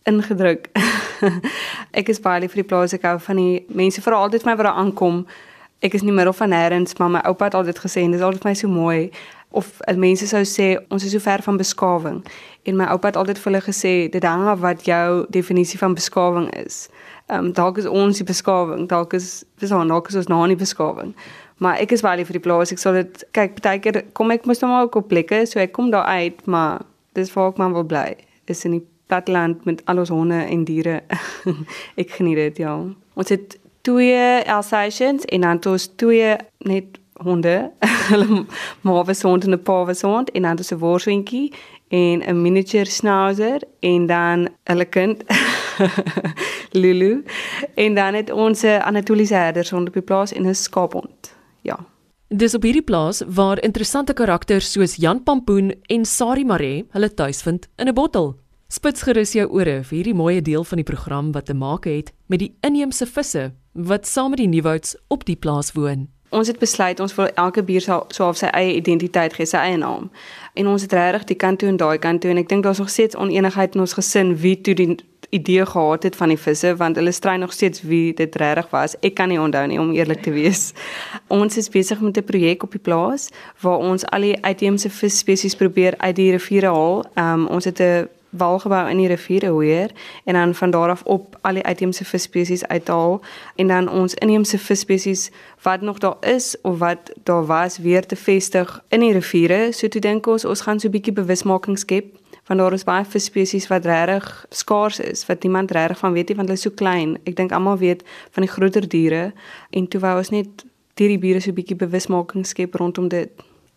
ingedruk. 0.04 0.68
ek 2.00 2.08
is 2.08 2.20
baie 2.20 2.40
lief 2.40 2.52
vir 2.52 2.62
die 2.62 2.68
plaas. 2.68 2.92
Ek 2.92 3.02
hou 3.02 3.18
van 3.18 3.36
die 3.36 3.64
mense 3.68 4.02
veral 4.02 4.24
altyd 4.24 4.42
vir 4.42 4.50
my 4.50 4.56
wat 4.56 4.66
daar 4.66 4.80
aankom. 4.84 5.26
Ek 5.80 5.94
is 5.94 6.02
nie 6.02 6.12
middel 6.12 6.32
van 6.32 6.50
nêrens, 6.50 6.98
maar 6.98 7.08
my 7.10 7.20
oupa 7.24 7.44
het 7.44 7.54
altyd 7.54 7.78
gesê 7.78 8.02
en 8.02 8.10
dis 8.12 8.20
altyd 8.20 8.42
vir 8.42 8.50
my 8.50 8.54
so 8.54 8.68
mooi 8.68 9.10
of 9.50 9.80
mense 9.96 10.26
sou 10.30 10.42
sê 10.46 10.76
ons 10.88 11.04
is 11.04 11.12
so 11.12 11.18
ver 11.18 11.42
van 11.42 11.56
beskawing 11.56 12.22
en 12.62 12.76
my 12.76 12.86
oupa 12.92 13.10
het 13.10 13.16
altyd 13.16 13.38
vir 13.38 13.52
hulle 13.52 13.62
gesê 13.64 13.92
dit 14.12 14.24
hang 14.24 14.46
af 14.48 14.60
wat 14.60 14.84
jou 14.86 15.26
definisie 15.28 15.78
van 15.78 15.94
beskawing 15.94 16.50
is. 16.64 16.88
Ehm 17.26 17.46
um, 17.46 17.52
dalk 17.52 17.78
is 17.78 17.86
ons 17.86 18.20
die 18.20 18.26
beskawing, 18.26 18.88
dalk 18.88 19.12
is 19.18 19.44
dis 19.58 19.72
aan 19.72 19.88
dalk 19.88 20.08
is 20.08 20.18
ons 20.20 20.30
nou 20.30 20.46
nie 20.46 20.58
beskawing. 20.58 21.14
Maar 21.60 21.80
ek 21.82 21.92
is 21.96 22.04
baie 22.04 22.24
vir 22.24 22.38
die 22.38 22.44
plaas. 22.44 22.72
Ek 22.72 22.78
sal 22.78 22.96
dit 22.96 23.24
kyk 23.36 23.58
partykeer 23.58 24.02
kom 24.16 24.30
ek 24.30 24.46
mos 24.48 24.62
nou 24.62 24.70
maar 24.70 24.88
op 24.88 25.08
plekke, 25.08 25.44
so 25.46 25.60
ek 25.60 25.72
kom 25.76 25.90
daar 25.90 26.08
uit, 26.08 26.46
maar 26.46 26.84
dis 27.18 27.32
waar 27.34 27.50
ek 27.52 27.58
maar 27.60 27.74
wil 27.76 27.84
bly. 27.84 28.16
Is 28.46 28.64
in 28.64 28.78
die 28.78 28.86
platteland 29.10 29.64
met 29.64 29.82
al 29.90 29.98
ons 29.98 30.12
honde 30.14 30.38
en 30.46 30.64
diere. 30.64 31.00
ek 32.00 32.16
geniet 32.16 32.40
dit 32.40 32.62
ja. 32.64 32.76
Ons 33.14 33.34
het 33.34 33.58
twee 33.84 34.50
Alsatians 34.50 35.24
en 35.24 35.40
dan 35.46 35.58
het 35.58 35.66
ons 35.66 35.90
twee 35.96 36.36
net 36.68 36.99
honde. 37.22 37.70
Hulle 38.10 38.44
mawe 38.80 39.14
sond 39.14 39.44
en 39.44 39.54
'n 39.54 39.62
pawe 39.62 39.94
sond 39.94 40.30
en 40.30 40.42
dan 40.42 40.58
'n 40.58 40.78
worswinkie 40.78 41.52
en 41.88 42.22
'n 42.22 42.42
miniature 42.42 42.90
schnauzer 42.90 43.62
en 43.80 44.06
dan 44.06 44.48
hulle 44.64 44.84
kind 44.84 45.22
Lulu 46.82 47.24
en 47.74 47.94
dan 47.94 48.14
het 48.14 48.30
ons 48.30 48.62
'n 48.62 48.80
Anatoliese 48.80 49.34
herder 49.34 49.68
op 49.76 49.92
die 49.92 50.02
plaas 50.02 50.32
en 50.32 50.46
'n 50.46 50.54
skaaphond. 50.54 51.34
Ja. 51.62 51.78
Dis 52.28 52.54
op 52.54 52.62
hierdie 52.62 52.82
plaas 52.82 53.22
waar 53.26 53.62
interessante 53.62 54.12
karakters 54.12 54.72
soos 54.72 54.96
Jan 54.96 55.22
Pampoen 55.22 55.74
en 55.86 56.04
Sari 56.04 56.44
Mare 56.44 56.84
hulle 56.90 57.14
tuis 57.14 57.42
vind 57.42 57.68
in 57.76 57.88
'n 57.88 57.94
bottel. 57.94 58.38
Spits 58.68 59.02
gerus 59.02 59.32
jou 59.32 59.48
ore 59.50 59.82
vir 59.84 59.96
hierdie 59.96 60.14
mooi 60.14 60.40
deel 60.40 60.64
van 60.64 60.76
die 60.76 60.84
program 60.84 61.32
wat 61.32 61.46
te 61.46 61.54
maak 61.54 61.84
het 61.84 62.12
met 62.26 62.38
die 62.38 62.54
inheemse 62.60 63.06
visse 63.06 63.52
wat 63.72 64.06
saam 64.06 64.30
met 64.30 64.38
die 64.38 64.48
Nieuwouds 64.48 64.96
op 65.08 65.24
die 65.24 65.36
plaas 65.36 65.72
woon 65.72 66.08
ons 66.30 66.46
het 66.46 66.58
besluit 66.58 67.00
ons 67.00 67.14
wil 67.14 67.28
elke 67.34 67.62
bier 67.62 67.80
so 67.80 68.04
so 68.08 68.28
op 68.28 68.38
sy 68.38 68.50
eie 68.54 68.74
identiteit 68.78 69.34
gee, 69.34 69.46
sy 69.46 69.58
eie 69.58 69.76
naam. 69.76 70.10
En 70.54 70.66
ons 70.70 70.82
het 70.82 70.92
regtig 70.92 71.24
die 71.32 71.36
kant 71.36 71.58
toe 71.58 71.68
en 71.68 71.76
daai 71.76 71.98
kant 71.98 72.22
toe 72.22 72.30
en 72.30 72.40
ek 72.42 72.48
dink 72.48 72.64
daar's 72.64 72.82
nog 72.82 72.90
steeds 72.90 73.16
onenigheid 73.16 73.74
in 73.74 73.80
ons 73.86 73.96
gesin 73.98 74.36
wie 74.42 74.56
toe 74.60 74.74
die 74.74 74.96
idee 75.30 75.66
gehad 75.66 76.02
het 76.02 76.16
van 76.16 76.32
die 76.32 76.38
visse 76.38 76.72
want 76.76 76.96
hulle 76.98 77.12
stry 77.12 77.36
nog 77.38 77.52
steeds 77.52 77.82
wie 77.82 78.14
dit 78.14 78.36
regtig 78.36 78.70
was. 78.70 78.96
Ek 79.06 79.14
kan 79.14 79.30
nie 79.30 79.40
onthou 79.40 79.66
nie 79.66 79.80
om 79.80 79.92
eerlik 79.94 80.22
te 80.22 80.34
wees. 80.34 80.72
ons 81.40 81.56
is 81.56 81.68
besig 81.68 82.00
met 82.00 82.18
'n 82.18 82.24
projek 82.24 82.62
op 82.62 82.72
die 82.72 82.82
plaas 82.82 83.30
waar 83.60 83.78
ons 83.78 84.06
al 84.06 84.20
die 84.20 84.44
uitheemse 84.44 84.90
visspesies 84.90 85.54
probeer 85.54 85.94
uit 85.98 86.16
die 86.16 86.30
riviere 86.30 86.66
haal. 86.66 87.04
Um, 87.14 87.46
ons 87.46 87.64
het 87.64 87.80
'n 87.80 88.08
walgebou 88.30 88.88
in 88.88 88.96
die 88.96 89.08
riviere 89.08 89.50
hoër 89.50 89.90
en 90.24 90.34
dan 90.34 90.54
van 90.54 90.70
daar 90.70 90.90
af 90.90 91.02
op 91.02 91.36
al 91.40 91.54
die 91.58 91.64
uitheemse 91.64 92.04
visspesies 92.04 92.66
uithaal 92.66 93.20
en 93.56 93.66
dan 93.66 93.88
ons 93.88 94.14
inheemse 94.14 94.58
visspesies 94.58 95.30
wat 95.62 95.80
nog 95.80 95.98
daar 95.98 96.16
is 96.20 96.56
of 96.62 96.78
wat 96.78 97.12
daar 97.22 97.46
was 97.46 97.78
weer 97.78 98.06
te 98.06 98.16
vestig 98.16 98.84
in 98.88 99.00
die 99.00 99.12
riviere. 99.12 99.72
So 99.72 99.88
toe 99.88 100.00
dink 100.00 100.26
ons 100.26 100.44
ons 100.44 100.60
gaan 100.60 100.80
so 100.80 100.88
'n 100.88 100.90
bietjie 100.90 101.12
bewusmaking 101.12 101.78
skep 101.78 102.18
van 102.42 102.56
daar 102.56 102.72
is 102.72 102.84
baie 102.84 103.04
visspesies 103.04 103.66
wat 103.66 103.84
regtig 103.84 104.46
skaars 104.48 105.00
is 105.00 105.26
wat 105.26 105.42
niemand 105.42 105.70
regtig 105.70 105.98
van 105.98 106.12
weet 106.12 106.28
nie 106.28 106.36
want 106.36 106.48
hulle 106.48 106.58
is 106.58 106.64
so 106.64 106.70
klein. 106.70 107.18
Ek 107.24 107.36
dink 107.36 107.52
almal 107.52 107.78
weet 107.78 108.02
van 108.30 108.42
die 108.42 108.52
groter 108.52 108.88
diere 108.88 109.32
en 109.70 109.88
toe 109.88 110.00
wou 110.00 110.16
ons 110.18 110.30
net 110.30 110.64
hierdie 111.00 111.18
diere 111.18 111.40
so 111.40 111.50
'n 111.50 111.54
bietjie 111.54 111.76
bewusmaking 111.76 112.46
skep 112.46 112.74
rondom 112.74 113.08
dit. 113.08 113.30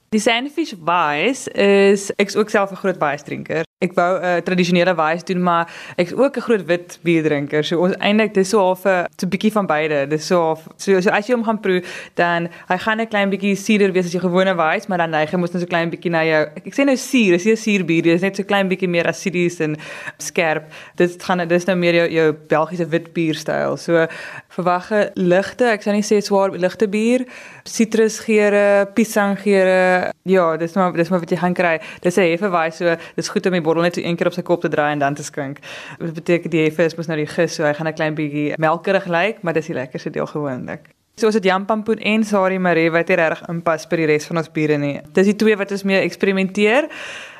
Die 0.09 0.19
Sandfish 0.19 0.75
Wise 0.77 1.49
is 1.51 2.11
ek's 2.21 2.35
ook 2.35 2.49
self 2.49 2.71
'n 2.71 2.75
groot 2.75 2.99
wise 2.99 3.23
drinker. 3.23 3.63
Ek 3.83 3.95
wou 3.97 4.11
'n 4.15 4.23
uh, 4.23 4.41
tradisionele 4.45 4.95
wise 4.95 5.25
doen, 5.27 5.43
maar 5.43 5.67
ek's 5.97 6.13
ook 6.13 6.37
'n 6.37 6.41
groot 6.41 6.65
wit 6.65 6.99
bier 7.03 7.23
drinker. 7.23 7.63
So 7.63 7.81
ons 7.83 7.95
eintlik 7.99 8.33
dis 8.33 8.49
so 8.49 8.59
half 8.59 8.85
'n 8.85 9.05
so 9.17 9.25
'n 9.25 9.29
bietjie 9.29 9.51
van 9.51 9.65
beide. 9.65 10.07
Dis 10.07 10.27
so 10.27 10.39
half 10.39 10.67
so, 10.77 10.99
so 11.01 11.09
as 11.09 11.27
jy 11.27 11.33
hom 11.35 11.43
gaan 11.43 11.59
proe, 11.59 11.83
dan 12.15 12.49
hy 12.67 12.77
gaan 12.77 13.01
'n 13.01 13.07
klein 13.07 13.29
bietjie 13.29 13.55
suurder 13.55 13.91
wees 13.91 14.05
as 14.05 14.13
jy 14.13 14.19
gewone 14.19 14.55
wise, 14.55 14.87
maar 14.87 14.97
dan 14.97 15.09
neig 15.09 15.31
hy 15.31 15.37
mos 15.37 15.51
net 15.51 15.61
so 15.61 15.67
klein 15.67 15.89
bietjie 15.89 16.11
na 16.11 16.23
jou. 16.23 16.41
Ek, 16.55 16.67
ek 16.67 16.73
sê 16.73 16.85
nou 16.85 16.95
suur, 16.95 17.33
is 17.33 17.45
nie 17.45 17.53
'n 17.53 17.57
suurbier, 17.57 18.03
dis 18.03 18.21
net 18.21 18.35
so 18.35 18.43
klein 18.43 18.69
bietjie 18.69 18.89
meer 18.89 19.07
acidies 19.07 19.59
en 19.59 19.75
skerp. 20.17 20.71
Dit 20.95 21.23
gaan 21.23 21.47
dis 21.47 21.65
nou 21.65 21.75
meer 21.75 21.93
jou 21.93 22.07
jou 22.09 22.33
Belgiese 22.47 22.89
wit 22.89 23.13
bierstyl. 23.13 23.77
So 23.77 24.07
verwagte 24.49 25.11
ligte, 25.15 25.65
ek 25.65 25.81
sou 25.83 25.93
nie 25.93 26.01
sê 26.01 26.21
swaar 26.21 26.51
ligte 26.51 26.87
bier, 26.87 27.25
sitrusgeure, 27.65 28.87
piesanggeure 28.93 30.13
ja, 30.23 30.57
dis 30.57 30.73
maar 30.73 30.93
dis 30.93 31.09
maar 31.09 31.19
wat 31.19 31.31
jy 31.31 31.37
gaan 31.37 31.53
kry. 31.53 31.79
Dis 32.01 32.17
'n 32.17 32.31
heffe 32.31 32.49
waai 32.49 32.71
so, 32.71 32.95
dis 33.15 33.29
goed 33.29 33.45
om 33.45 33.51
die 33.51 33.61
bottel 33.73 33.89
net 33.89 33.99
so 33.99 34.05
een 34.05 34.17
keer 34.17 34.29
op 34.31 34.37
sy 34.37 34.45
kop 34.45 34.61
te 34.61 34.69
draai 34.69 34.91
en 34.93 34.99
dan 34.99 35.13
te 35.17 35.23
skink. 35.23 35.61
Dit 35.99 36.13
beteken 36.13 36.49
die 36.53 36.65
heffe 36.67 36.85
is 36.85 36.95
mos 36.95 37.09
nou 37.09 37.17
die 37.17 37.29
gis, 37.29 37.55
so 37.57 37.65
hy 37.65 37.73
gaan 37.73 37.87
'n 37.87 37.93
klein 37.93 38.15
bietjie 38.15 38.53
melkerig 38.57 39.07
lyk, 39.07 39.41
maar 39.41 39.53
dis 39.53 39.65
die 39.65 39.75
lekkerste 39.75 40.09
deel 40.09 40.27
gewoonlik. 40.27 40.93
So 41.15 41.27
as 41.27 41.33
dit 41.33 41.43
Jan 41.43 41.65
Pampoen 41.65 41.99
en 41.99 42.23
Sari 42.23 42.57
Maree 42.57 42.89
wat 42.89 43.07
hier 43.07 43.17
reg 43.17 43.43
inpas 43.47 43.85
by 43.87 43.95
die 43.95 44.05
res 44.05 44.25
van 44.25 44.37
ons 44.37 44.49
biere 44.49 44.77
nie. 44.77 44.99
Dis 45.13 45.25
die 45.25 45.35
twee 45.35 45.55
wat 45.55 45.71
ons 45.71 45.83
mee 45.83 45.99
eksperimenteer. 46.01 46.87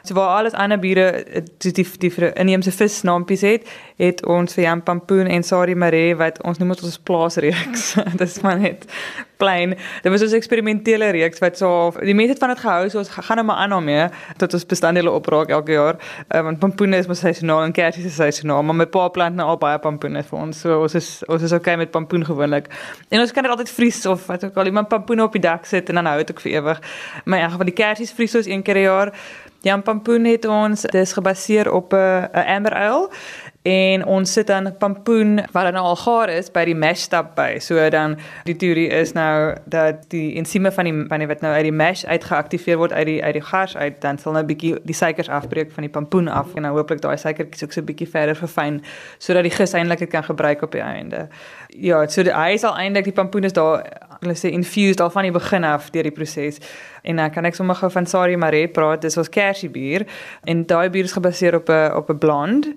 So 0.04 0.14
waar 0.14 0.38
alles 0.38 0.54
ander 0.54 0.80
biere 0.80 1.24
die 1.64 1.72
die, 1.72 1.86
die 1.98 2.12
inheemse 2.36 2.72
visnaampies 2.76 3.42
het, 3.48 3.70
het 3.96 4.26
ons 4.28 4.52
vir 4.58 4.66
Jan 4.66 4.82
Pampoen 4.84 5.30
en 5.32 5.46
Sari 5.48 5.76
Maree 5.80 6.16
wat 6.20 6.42
ons 6.44 6.60
noem 6.60 6.74
ons 6.76 6.98
plaasreeks. 7.08 7.94
Dis 8.20 8.42
maar 8.44 8.60
net 8.60 8.84
plain. 9.40 9.78
Dit 10.04 10.12
was 10.12 10.26
ons 10.26 10.36
eksperimentele 10.36 11.08
reeks 11.16 11.40
wat 11.40 11.58
so 11.60 11.94
die 12.04 12.16
mense 12.16 12.36
het 12.36 12.44
van 12.44 12.52
dit 12.52 12.60
gehou, 12.64 12.90
so 12.92 13.00
ons 13.00 13.14
gaan 13.16 13.40
nou 13.40 13.46
maar 13.48 13.62
aan 13.64 13.76
daarmee 13.76 14.10
tot 14.44 14.58
ons 14.60 14.68
bestanddele 14.68 15.12
opraak 15.12 15.56
elke 15.56 15.72
jaar. 15.78 16.00
Uh, 16.28 16.44
want 16.50 16.60
pampoen 16.60 17.00
is 17.00 17.08
mos 17.08 17.24
seisoonaal 17.24 17.64
en 17.70 17.76
kersies 17.76 18.12
is 18.12 18.20
seisoonaal, 18.20 18.60
maar 18.68 18.82
my 18.84 18.90
pa 18.92 19.08
plant 19.16 19.40
nou 19.40 19.48
al 19.54 19.60
baie 19.62 19.80
pampoen 19.84 20.20
vir 20.20 20.40
ons. 20.40 20.66
So 20.66 20.82
ons 20.84 21.00
is 21.00 21.10
ons 21.32 21.48
is 21.48 21.56
okay 21.56 21.78
met 21.80 21.96
pampoen 21.96 22.28
gewoonlik. 22.28 22.68
En 23.08 23.24
ons 23.24 23.32
kan 23.32 23.48
dit 23.48 23.56
altyd 23.56 23.72
vries 23.80 24.04
of 24.12 24.28
wat 24.28 24.44
ook 24.50 24.60
al 24.60 24.72
iemand 24.72 24.92
pampoen 24.92 25.24
op 25.24 25.40
die 25.40 25.46
dak 25.48 25.64
sit 25.70 25.88
en 25.88 26.02
dan 26.02 26.12
hou 26.12 26.20
dit 26.20 26.36
ook 26.36 26.44
vir 26.44 26.60
ewig. 26.60 26.84
Maar 27.24 27.48
in 27.48 27.56
geval 27.56 27.72
die 27.72 27.80
kersies 27.80 28.12
vries 28.12 28.36
ons 28.44 28.52
een 28.52 28.68
keer 28.68 28.74
per 28.74 28.82
jaar. 28.82 29.14
Jan 29.64 29.82
Pampoen 29.82 30.26
het 30.28 30.46
ons 30.46 30.82
dis 30.92 31.14
gebaseer 31.14 31.72
op 31.72 31.94
'n 31.94 32.28
'n 32.34 32.48
amber 32.56 32.74
ale 32.74 33.10
en 33.64 34.06
ons 34.06 34.32
sit 34.32 34.48
dan 34.48 34.78
pampoen 34.78 35.36
wat 35.52 35.64
dan 35.64 35.76
al 35.76 35.96
gaar 35.96 36.30
is 36.30 36.52
by 36.52 36.66
die 36.66 36.76
mash 36.76 37.00
stap 37.00 37.36
by. 37.36 37.60
So 37.64 37.90
dan 37.90 38.18
die 38.44 38.56
teorie 38.56 38.90
is 38.92 39.14
nou 39.16 39.56
dat 39.66 40.04
die 40.12 40.36
ensieme 40.36 40.72
van 40.72 40.84
die 40.84 41.06
van 41.08 41.20
die 41.20 41.28
wat 41.28 41.42
nou 41.42 41.54
uit 41.54 41.64
die 41.64 41.72
mash 41.72 42.04
uitgeaktiveer 42.04 42.78
word 42.78 42.92
uit 42.92 43.06
die 43.06 43.24
uit 43.24 43.34
die 43.34 43.42
gars 43.42 43.78
uit 43.78 44.02
dan 44.02 44.18
sal 44.18 44.36
nou 44.36 44.44
bietjie 44.44 44.76
die 44.84 44.96
suikers 44.96 45.30
afbreek 45.30 45.72
van 45.72 45.88
die 45.88 45.92
pampoen 45.92 46.28
af 46.28 46.56
en 46.56 46.62
nou 46.62 46.74
hooplik 46.76 47.02
daai 47.02 47.18
suikertjies 47.18 47.64
ook 47.64 47.72
so 47.72 47.82
'n 47.82 47.86
bietjie 47.86 48.10
verder 48.10 48.36
verfyn 48.36 48.84
sodat 49.18 49.44
die 49.44 49.52
gis 49.52 49.74
eintlik 49.74 50.00
dit 50.00 50.10
kan 50.10 50.24
gebruik 50.24 50.62
op 50.62 50.72
die 50.72 50.82
einde. 50.82 51.28
Ja, 51.68 52.08
so 52.08 52.24
die 52.24 52.36
hy 52.36 52.58
sal 52.58 52.78
eintlik 52.78 53.04
die 53.04 53.14
pampoen 53.14 53.44
is 53.44 53.54
daar 53.54 53.84
hulle 54.24 54.38
sê 54.40 54.52
infused 54.54 55.02
al 55.04 55.12
van 55.14 55.28
die 55.28 55.36
begin 55.36 55.64
af 55.68 55.92
deur 55.94 56.04
die 56.04 56.16
proses. 56.16 56.60
En 57.04 57.20
dan 57.20 57.28
uh, 57.28 57.34
kan 57.36 57.46
ek 57.46 57.56
sommer 57.56 57.76
gou 57.76 57.90
van 57.92 58.06
Sari 58.08 58.38
Mare 58.40 58.68
praat. 58.72 59.02
Dis 59.04 59.18
ons 59.20 59.30
kersie 59.30 59.70
bier 59.70 60.06
en 60.48 60.66
daai 60.68 60.90
bier 60.90 61.10
is 61.10 61.16
gebaseer 61.16 61.56
op 61.60 61.70
'n 61.70 61.92
op 61.96 62.10
'n 62.10 62.18
blond 62.18 62.68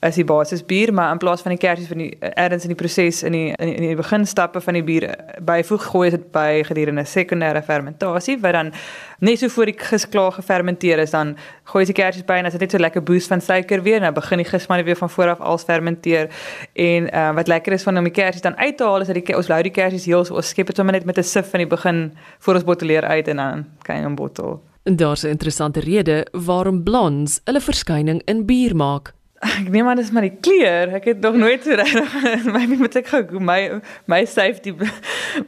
as 0.00 0.14
die 0.14 0.24
basisbier, 0.24 0.92
maar 0.92 1.12
in 1.12 1.18
plaas 1.18 1.42
van 1.42 1.50
die 1.50 1.60
kersies 1.60 1.88
van 1.88 1.98
die 1.98 2.16
ergens 2.18 2.62
in 2.62 2.72
die 2.72 2.76
proses 2.76 3.22
in 3.22 3.32
die 3.32 3.52
in 3.56 3.66
die, 3.66 3.88
die 3.88 3.96
beginstappe 3.96 4.60
van 4.60 4.74
die 4.74 4.84
bier 4.84 5.14
byvoeg 5.40 5.84
gooi 5.90 6.10
dit 6.10 6.30
by 6.32 6.62
gedurende 6.64 7.04
sekondêre 7.04 7.62
fermentasie 7.62 8.38
wat 8.40 8.52
dan 8.52 8.72
net 9.18 9.38
so 9.38 9.48
voor 9.48 9.70
die 9.70 9.76
gis 9.78 10.08
klaar 10.08 10.32
gefermenteer 10.32 10.98
is 10.98 11.10
dan 11.10 11.36
gooi 11.70 11.84
jy 11.84 11.92
die 11.92 11.96
kersies 12.00 12.26
by 12.28 12.38
en 12.40 12.48
as 12.48 12.56
dit 12.56 12.64
net 12.64 12.74
so 12.74 12.78
lekker 12.82 13.02
boost 13.02 13.32
van 13.32 13.40
suiker 13.40 13.82
weer 13.82 14.00
nou 14.00 14.12
begin 14.12 14.42
die 14.42 14.48
gis 14.48 14.66
maar 14.68 14.84
weer 14.84 14.96
van 14.96 15.10
voor 15.10 15.34
af 15.34 15.40
als 15.40 15.64
fermenteer 15.64 16.28
en 16.72 17.08
uh, 17.08 17.30
wat 17.34 17.48
lekker 17.48 17.72
is 17.72 17.82
van 17.82 17.98
om 17.98 18.04
die 18.04 18.12
kersies 18.12 18.44
dan 18.44 18.56
uit 18.56 18.76
te 18.76 18.84
haal 18.84 19.00
is 19.00 19.12
dat 19.12 19.20
die 19.20 19.36
ons 19.36 19.48
lou 19.48 19.60
die 19.62 19.72
kersies 19.72 20.06
heel 20.10 20.24
so 20.24 20.34
ons 20.34 20.48
skep 20.48 20.72
dit 20.72 20.76
sommer 20.76 20.93
net 20.94 21.04
met 21.04 21.18
'n 21.18 21.26
sif 21.26 21.50
van 21.50 21.60
die 21.60 21.72
begin 21.76 22.14
voor 22.38 22.54
ons 22.54 22.64
botteleer 22.64 23.04
uit 23.04 23.28
en 23.28 23.36
dan 23.36 23.66
kan 23.82 23.96
jy 23.96 24.06
'n 24.06 24.14
bottel 24.14 24.62
En 24.84 24.96
daar's 24.96 25.22
'n 25.22 25.28
interessante 25.28 25.80
rede 25.80 26.26
waarom 26.32 26.82
blondes 26.82 27.40
hulle 27.44 27.60
verskyning 27.60 28.22
in 28.24 28.46
bier 28.46 28.76
maak. 28.76 29.12
Ek 29.44 29.68
neem 29.68 29.88
aan 29.88 29.96
dis 29.96 30.10
maar 30.10 30.24
die 30.24 30.38
kleur. 30.40 30.88
Ek 30.94 31.04
het 31.04 31.20
nog 31.20 31.34
nooit 31.34 31.64
so 31.64 31.74
reg 31.74 32.44
my 32.54 32.66
moet 32.80 32.96
ek 32.96 33.08
gou 33.12 33.40
my 33.40 33.80
my 34.04 34.24
safety 34.24 34.72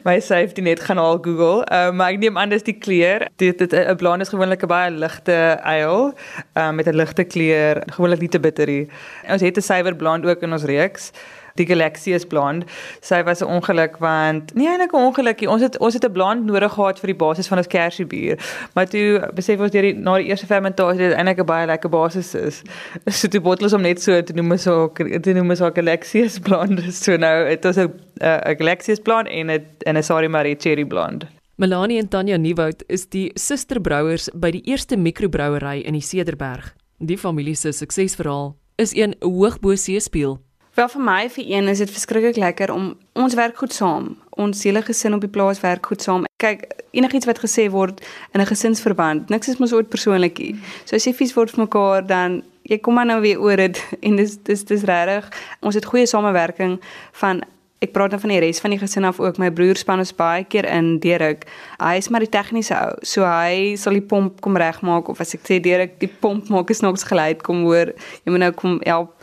my 0.07 0.19
safety 0.19 0.61
net 0.61 0.79
gaan 0.79 0.97
al 0.97 1.17
Google. 1.21 1.65
Uh, 1.71 1.91
maar 1.91 2.11
ek 2.13 2.19
neem 2.19 2.37
aan 2.37 2.49
dis 2.49 2.65
die 2.65 2.77
kleur. 2.77 3.27
Dit 3.35 3.57
dit 3.57 3.73
'n 3.73 3.95
blond 3.95 4.21
is 4.21 4.29
gewoonlik 4.29 4.63
'n 4.63 4.67
baie 4.67 4.91
ligte 4.91 5.61
ale 5.61 6.13
uh, 6.57 6.71
met 6.71 6.87
'n 6.87 6.95
ligte 6.95 7.23
kleur, 7.23 7.83
gewoonlik 7.85 8.19
nie 8.19 8.29
te 8.29 8.39
bitterie. 8.39 8.89
Ons 9.29 9.41
het 9.41 9.57
'n 9.57 9.61
suiwer 9.61 9.95
blond 9.95 10.25
ook 10.25 10.41
in 10.41 10.51
ons 10.51 10.63
reeks 10.63 11.11
die 11.57 11.67
Galaxius 11.67 12.25
blond. 12.25 12.65
Sy 13.01 13.23
was 13.23 13.41
'n 13.41 13.49
ongeluk 13.49 13.97
want 13.99 14.53
nee 14.55 14.67
eintlik 14.67 14.93
'n 14.93 15.05
ongelukkie. 15.09 15.49
Ons 15.49 15.61
het 15.61 15.77
ons 15.77 15.93
het 15.93 16.05
'n 16.05 16.11
blond 16.11 16.45
nodig 16.45 16.73
gehad 16.73 16.99
vir 16.99 17.07
die 17.07 17.15
basis 17.15 17.47
van 17.47 17.57
ons 17.57 17.67
kersiebier. 17.67 18.37
Maar 18.73 18.87
toe 18.87 19.29
besef 19.33 19.59
ons 19.59 19.71
deur 19.71 19.81
die 19.81 19.93
na 19.93 20.17
die 20.17 20.27
eerste 20.27 20.45
fermentasie 20.45 20.99
dat 20.99 21.09
dit 21.09 21.17
eintlik 21.17 21.39
'n 21.39 21.45
baie 21.45 21.65
lekker 21.65 21.89
basis 21.89 22.35
is. 22.35 22.61
So 23.17 23.27
toe 23.27 23.41
bottels 23.41 23.73
om 23.73 23.81
net 23.81 24.01
so 24.01 24.21
te 24.21 24.33
noem 24.33 24.57
so 24.57 24.91
te 25.21 25.33
noem 25.33 25.55
so 25.55 25.71
Galaxius 25.71 26.39
blond. 26.39 26.81
So 27.07 27.17
nou 27.17 27.47
dit 27.49 27.63
was 27.63 27.77
'n 27.77 27.91
'n 28.21 28.55
Galaxius 28.57 28.99
blond 28.99 29.27
en 29.27 29.49
'n 29.51 29.65
en 29.85 29.97
'n 29.97 30.03
Sorry 30.03 30.27
Marie 30.27 30.55
cherry 30.59 30.85
blond. 30.85 31.25
Melanie 31.55 31.97
en 31.97 32.07
Tanya 32.07 32.37
Nieuwoud 32.37 32.83
is 32.87 33.07
die 33.09 33.31
susterbrouers 33.33 34.27
by 34.33 34.51
die 34.51 34.61
eerste 34.69 34.97
mikrobrouery 34.97 35.79
in 35.79 35.93
die 35.97 36.05
Cederberg. 36.05 36.75
Die 37.01 37.17
familie 37.17 37.55
se 37.55 37.71
suksesverhaal 37.71 38.55
is 38.75 38.93
een 38.93 39.15
hoogbo 39.19 39.75
seespieël. 39.75 40.37
Wel 40.77 40.89
vir 40.93 41.01
my 41.01 41.21
vir 41.33 41.45
een 41.49 41.67
is 41.71 41.79
dit 41.81 41.89
verskriklik 41.89 42.35
lekker 42.37 42.69
om 42.69 42.91
ons 43.17 43.33
werk 43.33 43.57
goed 43.57 43.73
saam. 43.73 44.11
Ons 44.37 44.59
hele 44.61 44.83
gesin 44.85 45.15
op 45.17 45.23
die 45.25 45.29
plaas 45.29 45.57
werk 45.63 45.87
goed 45.89 46.03
saam. 46.05 46.27
Kyk, 46.37 46.67
enigiets 46.93 47.25
wat 47.25 47.41
gesê 47.41 47.65
word 47.73 48.03
in 48.33 48.41
'n 48.41 48.45
gesinsverband, 48.45 49.29
niks 49.29 49.47
is 49.47 49.57
mos 49.57 49.73
ooit 49.73 49.89
persoonlikie. 49.89 50.53
So 50.85 50.95
as 50.95 51.07
jy 51.07 51.13
vies 51.13 51.33
word 51.33 51.49
vir 51.49 51.65
mekaar 51.65 52.05
dan 52.05 52.43
jy 52.61 52.77
kom 52.77 52.93
maar 52.93 53.05
nou 53.05 53.21
weer 53.21 53.41
oor 53.41 53.55
dit 53.55 53.83
en 54.05 54.15
dis 54.15 54.37
dis 54.37 54.63
dis 54.63 54.83
regtig. 54.83 55.31
Ons 55.61 55.75
het 55.75 55.85
goeie 55.85 56.05
samewerking 56.05 56.79
van 57.11 57.43
Ek 57.79 57.91
praat 57.93 58.09
dan 58.09 58.19
van 58.19 58.29
die 58.29 58.39
res 58.39 58.59
van 58.59 58.71
die 58.71 58.79
gesin 58.79 59.05
af 59.05 59.19
ook. 59.19 59.37
My 59.37 59.51
broer 59.51 59.77
span 59.77 59.99
ons 59.99 60.15
baie 60.15 60.43
keer 60.43 60.65
in 60.65 60.99
Derek. 60.99 61.45
Hy 61.79 61.97
is 61.97 62.09
maar 62.09 62.19
die 62.19 62.29
tegniese 62.29 62.73
ou. 62.73 62.95
So 63.01 63.23
hy 63.23 63.75
sal 63.75 63.93
die 63.93 64.01
pomp 64.01 64.41
kom 64.41 64.57
regmaak 64.57 65.09
of 65.09 65.21
as 65.21 65.35
ek 65.35 65.41
sê 65.41 65.59
Derek, 65.61 65.99
die 65.99 66.09
pomp 66.09 66.49
maak 66.49 66.69
is 66.69 66.81
nog 66.81 66.97
geluid 66.97 67.43
kom 67.43 67.63
hoor. 67.63 67.93
Jy 68.25 68.31
moet 68.31 68.39
nou 68.39 68.51
kom 68.51 68.81
help 68.83 69.13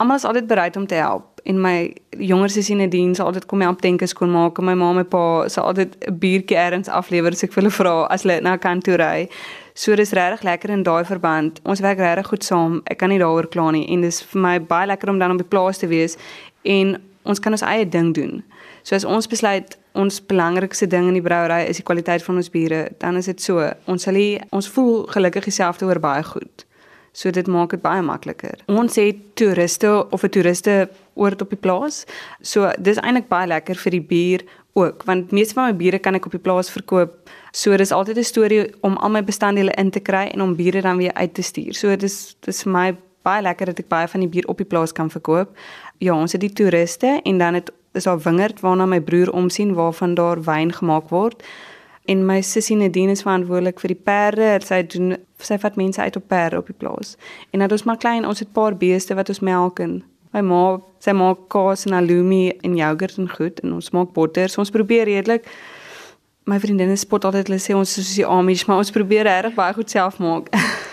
almal 0.00 0.16
is 0.16 0.24
altyd 0.24 0.46
bereid 0.48 0.76
om 0.80 0.86
te 0.88 0.98
help 1.00 1.30
en 1.44 1.60
my 1.60 1.74
jonger 2.18 2.52
sussie 2.52 2.76
Nadine 2.76 3.14
sal 3.14 3.30
altyd 3.30 3.46
kom 3.48 3.62
help 3.64 3.82
denke 3.84 4.06
skoon 4.08 4.32
maak 4.32 4.58
en 4.60 4.66
my 4.68 4.74
ma 4.78 4.90
en 4.92 5.00
my 5.00 5.06
pa 5.14 5.22
sal 5.48 5.68
altyd 5.70 5.96
'n 6.08 6.18
biertjie 6.22 6.56
ergens 6.56 6.88
aflewer 6.88 7.32
as 7.32 7.44
ek 7.44 7.52
vir 7.52 7.62
hulle 7.62 7.76
vra 7.78 8.06
as 8.10 8.22
hulle 8.22 8.40
na 8.40 8.56
kant 8.56 8.84
toe 8.84 8.96
ry. 8.96 9.28
So 9.74 9.96
dis 9.96 10.12
regtig 10.12 10.42
lekker 10.42 10.70
in 10.70 10.82
daai 10.82 11.04
verband. 11.04 11.60
Ons 11.64 11.80
werk 11.80 11.98
regtig 11.98 12.26
goed 12.26 12.44
saam. 12.44 12.82
Ek 12.86 12.98
kan 12.98 13.08
nie 13.08 13.18
daaroor 13.18 13.48
kla 13.48 13.70
nie 13.70 13.86
en 13.92 14.00
dis 14.00 14.22
vir 14.22 14.40
my 14.40 14.58
baie 14.58 14.86
lekker 14.86 15.08
om 15.08 15.18
dan 15.18 15.30
op 15.30 15.38
die 15.38 15.48
plaas 15.48 15.78
te 15.78 15.86
wees 15.86 16.16
en 16.64 17.00
ons 17.24 17.40
kan 17.40 17.52
ons 17.52 17.62
eie 17.62 17.88
ding 17.88 18.14
doen. 18.14 18.42
So 18.82 18.94
as 18.94 19.04
ons 19.04 19.26
besluit 19.26 19.76
ons 19.94 20.20
belangrikste 20.20 20.86
ding 20.86 21.08
in 21.08 21.14
die 21.14 21.22
brouery 21.22 21.68
is 21.68 21.76
die 21.76 21.84
kwaliteit 21.84 22.22
van 22.22 22.36
ons 22.36 22.50
biere, 22.50 22.88
dan 22.98 23.16
is 23.16 23.26
dit 23.26 23.40
so. 23.40 23.72
Ons 23.86 24.02
sal 24.02 24.14
nie 24.14 24.40
ons 24.50 24.68
voel 24.68 25.06
gelukkig 25.06 25.44
dieselfde 25.44 25.86
oor 25.86 25.98
baie 25.98 26.22
goed. 26.22 26.64
So 27.12 27.30
dit 27.30 27.46
maak 27.46 27.70
dit 27.70 27.82
baie 27.82 28.02
makliker. 28.02 28.60
Ons 28.70 28.96
het 28.96 29.16
toeriste 29.34 30.06
of 30.10 30.22
'n 30.22 30.28
toeriste 30.28 30.88
oord 31.14 31.42
op 31.42 31.50
die 31.50 31.58
plaas. 31.58 32.04
So 32.40 32.70
dis 32.78 32.96
eintlik 32.96 33.28
baie 33.28 33.46
lekker 33.46 33.74
vir 33.74 33.90
die 33.90 34.00
bier 34.02 34.40
ook 34.72 35.02
want 35.04 35.32
meeste 35.32 35.54
van 35.54 35.64
my 35.64 35.76
biere 35.76 35.98
kan 35.98 36.14
ek 36.14 36.26
op 36.26 36.32
die 36.32 36.40
plaas 36.40 36.70
verkoop. 36.70 37.28
So 37.52 37.76
dis 37.76 37.92
altyd 37.92 38.16
'n 38.18 38.24
storie 38.24 38.74
om 38.80 38.96
al 38.96 39.10
my 39.10 39.24
bestanddele 39.24 39.72
in 39.76 39.90
te 39.90 40.00
kry 40.00 40.30
en 40.32 40.40
om 40.40 40.56
biere 40.56 40.80
dan 40.80 40.96
weer 40.96 41.14
uit 41.14 41.34
te 41.34 41.42
stuur. 41.42 41.74
So 41.74 41.96
dis 41.96 42.36
dis 42.40 42.62
vir 42.62 42.72
my 42.72 42.96
baie 43.22 43.42
lekker 43.42 43.66
dat 43.66 43.78
ek 43.78 43.88
baie 43.88 44.08
van 44.08 44.20
die 44.20 44.28
bier 44.28 44.46
op 44.48 44.56
die 44.56 44.66
plaas 44.66 44.92
kan 44.92 45.10
verkoop. 45.10 45.48
Ja, 45.98 46.14
ons 46.14 46.32
het 46.32 46.40
die 46.40 46.52
toeriste 46.52 47.20
en 47.24 47.38
dan 47.38 47.54
het 47.54 47.72
is 47.92 48.04
daar 48.04 48.18
wingerd 48.18 48.60
waarna 48.60 48.86
my 48.86 49.00
broer 49.00 49.32
omsien 49.32 49.74
waarvan 49.74 50.14
daar 50.14 50.42
wyn 50.42 50.72
gemaak 50.72 51.08
word 51.08 51.42
en 52.10 52.26
my 52.26 52.40
sussie 52.42 52.76
Nadine 52.76 53.14
is 53.14 53.22
verantwoordelik 53.22 53.80
vir 53.82 53.94
die 53.94 54.02
perde. 54.10 54.52
Sy 54.66 54.82
doen 54.90 55.16
sy 55.40 55.58
vat 55.62 55.76
mense 55.78 56.02
uit 56.02 56.16
op 56.18 56.26
perde 56.28 56.58
op 56.58 56.70
die 56.70 56.76
plaas. 56.76 57.16
En 57.54 57.62
dan 57.62 57.70
ons 57.70 57.86
maar 57.88 58.00
klein, 58.02 58.26
ons 58.26 58.42
het 58.42 58.48
'n 58.48 58.52
paar 58.52 58.76
beeste 58.76 59.14
wat 59.14 59.28
ons 59.28 59.40
melk 59.40 59.80
en 59.80 60.02
my 60.32 60.40
ma, 60.40 60.80
sy 60.98 61.12
maak 61.12 61.48
kaas 61.48 61.86
en 61.86 61.92
halloumi 61.92 62.52
en 62.62 62.76
jogurt 62.76 63.18
en 63.18 63.28
goed 63.28 63.60
en 63.60 63.72
ons 63.72 63.90
maak 63.90 64.12
botter. 64.12 64.48
So 64.48 64.60
ons 64.60 64.70
probeer 64.70 65.04
redelik 65.04 65.46
My 66.48 66.56
vriendinne 66.58 66.96
spot 66.96 67.24
altyd 67.24 67.46
hulle 67.46 67.60
sê 67.62 67.74
ons 67.76 67.90
is 67.90 67.94
soos 67.94 68.14
die 68.16 68.26
Amish, 68.26 68.64
maar 68.66 68.80
ons 68.80 68.90
probeer 68.90 69.28
regtig 69.28 69.54
baie 69.54 69.74
goed 69.76 69.90
self 69.92 70.18
maak. 70.18 70.48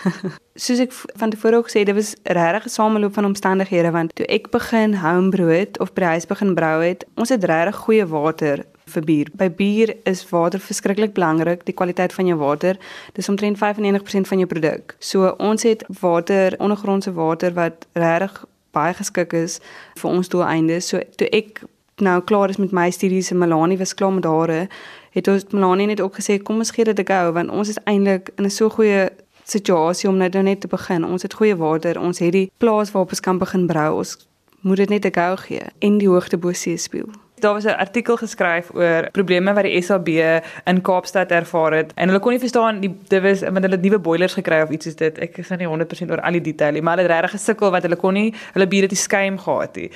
soos 0.64 0.82
ek 0.84 0.92
van 0.92 1.30
tevore 1.30 1.56
ook 1.56 1.70
gesê, 1.70 1.84
dit 1.88 1.96
was 1.96 2.14
regtig 2.22 2.64
'n 2.68 2.74
sameloop 2.76 3.14
van 3.14 3.24
omstandighede 3.24 3.90
want 3.90 4.14
toe 4.14 4.26
ek 4.26 4.50
begin 4.50 4.94
homebrew 5.02 5.50
het 5.50 5.80
of 5.80 5.92
by 5.94 6.00
die 6.00 6.12
huis 6.14 6.26
begin 6.26 6.54
brou 6.54 6.82
het, 6.82 7.04
ons 7.16 7.28
het 7.28 7.44
regtig 7.44 7.76
goeie 7.76 8.06
water 8.06 8.66
vir 8.88 9.04
bier. 9.04 9.30
By 9.32 9.48
bier 9.50 9.94
is 10.04 10.24
water 10.30 10.60
verskriklik 10.60 11.14
belangrik, 11.14 11.64
die 11.64 11.74
kwaliteit 11.74 12.12
van 12.12 12.26
jou 12.26 12.38
water. 12.38 12.78
Dis 13.12 13.28
omtrent 13.28 13.58
95% 13.58 14.28
van 14.28 14.38
jou 14.38 14.46
produk. 14.46 14.94
So 14.98 15.34
ons 15.38 15.62
het 15.62 15.84
water, 16.00 16.56
ondergrondse 16.58 17.12
water 17.12 17.52
wat 17.52 17.86
regtig 17.92 18.44
baie 18.70 18.94
geskik 18.94 19.32
is 19.32 19.60
vir 19.98 20.10
ons 20.10 20.28
doeleindes. 20.28 20.88
So 20.88 21.02
toe 21.16 21.28
ek 21.32 21.62
nou 22.04 22.20
klaar 22.22 22.50
is 22.50 22.60
met 22.62 22.72
my 22.72 22.90
studies 22.90 23.30
en 23.30 23.38
Melanie 23.38 23.78
was 23.78 23.94
klaar 23.94 24.12
met 24.12 24.24
hare, 24.24 24.68
het 25.16 25.28
ons 25.28 25.46
Melanie 25.50 25.86
net 25.86 26.00
ook 26.00 26.18
gesê 26.20 26.38
kom 26.42 26.60
ons 26.62 26.70
gee 26.70 26.84
dit 26.84 26.98
'n 26.98 27.06
go 27.06 27.32
want 27.32 27.50
ons 27.50 27.68
is 27.68 27.78
eintlik 27.84 28.30
in 28.36 28.44
'n 28.44 28.50
so 28.50 28.68
goeie 28.70 29.10
situasie 29.44 30.08
om 30.08 30.16
net 30.16 30.32
nou 30.32 30.42
net 30.42 30.60
te 30.60 30.68
begin. 30.68 31.04
Ons 31.04 31.22
het 31.22 31.34
goeie 31.34 31.56
water, 31.56 32.00
ons 32.00 32.18
het 32.18 32.32
die 32.32 32.50
plaas 32.58 32.92
waarop 32.92 33.10
ons 33.10 33.20
kan 33.20 33.38
begin 33.38 33.66
brou. 33.66 33.96
Ons 33.96 34.28
moet 34.60 34.76
dit 34.76 34.88
net 34.88 35.04
'n 35.04 35.12
go 35.12 35.36
gee 35.36 35.62
en 35.78 35.98
die 35.98 36.08
hoogte 36.08 36.36
bo 36.36 36.52
see 36.52 36.76
speel. 36.76 37.27
Daar 37.40 37.54
was 37.54 37.64
'n 37.64 37.78
artikel 37.78 38.16
geskryf 38.16 38.70
oor 38.74 39.08
probleme 39.12 39.52
wat 39.54 39.64
die 39.64 39.82
SAB 39.82 40.08
in 40.64 40.82
Kaapstad 40.82 41.30
ervaar 41.30 41.72
het 41.72 41.92
en 41.94 42.08
hulle 42.08 42.20
kon 42.20 42.32
nie 42.32 42.40
verstaan 42.40 42.80
die 42.80 42.94
dit 43.08 43.22
was 43.22 43.40
met 43.40 43.62
hulle 43.62 43.76
nuwe 43.76 43.98
boilers 43.98 44.34
gekry 44.34 44.60
of 44.62 44.70
iets 44.70 44.84
soos 44.84 44.96
dit. 44.96 45.18
Ek 45.18 45.38
is 45.38 45.48
nou 45.48 45.58
nie 45.58 45.68
100% 45.68 46.10
oor 46.10 46.20
al 46.20 46.32
die 46.32 46.40
detail 46.40 46.72
nie, 46.72 46.82
maar 46.82 46.96
hulle 46.96 47.08
het 47.08 47.12
regtig 47.12 47.40
gesukkel 47.40 47.70
want 47.70 47.82
hulle 47.82 47.96
kon 47.96 48.14
nie 48.14 48.34
hulle 48.52 48.66
biere 48.66 48.86
die 48.86 48.96
skuim 48.96 49.38
gehad 49.38 49.76
nie. 49.76 49.90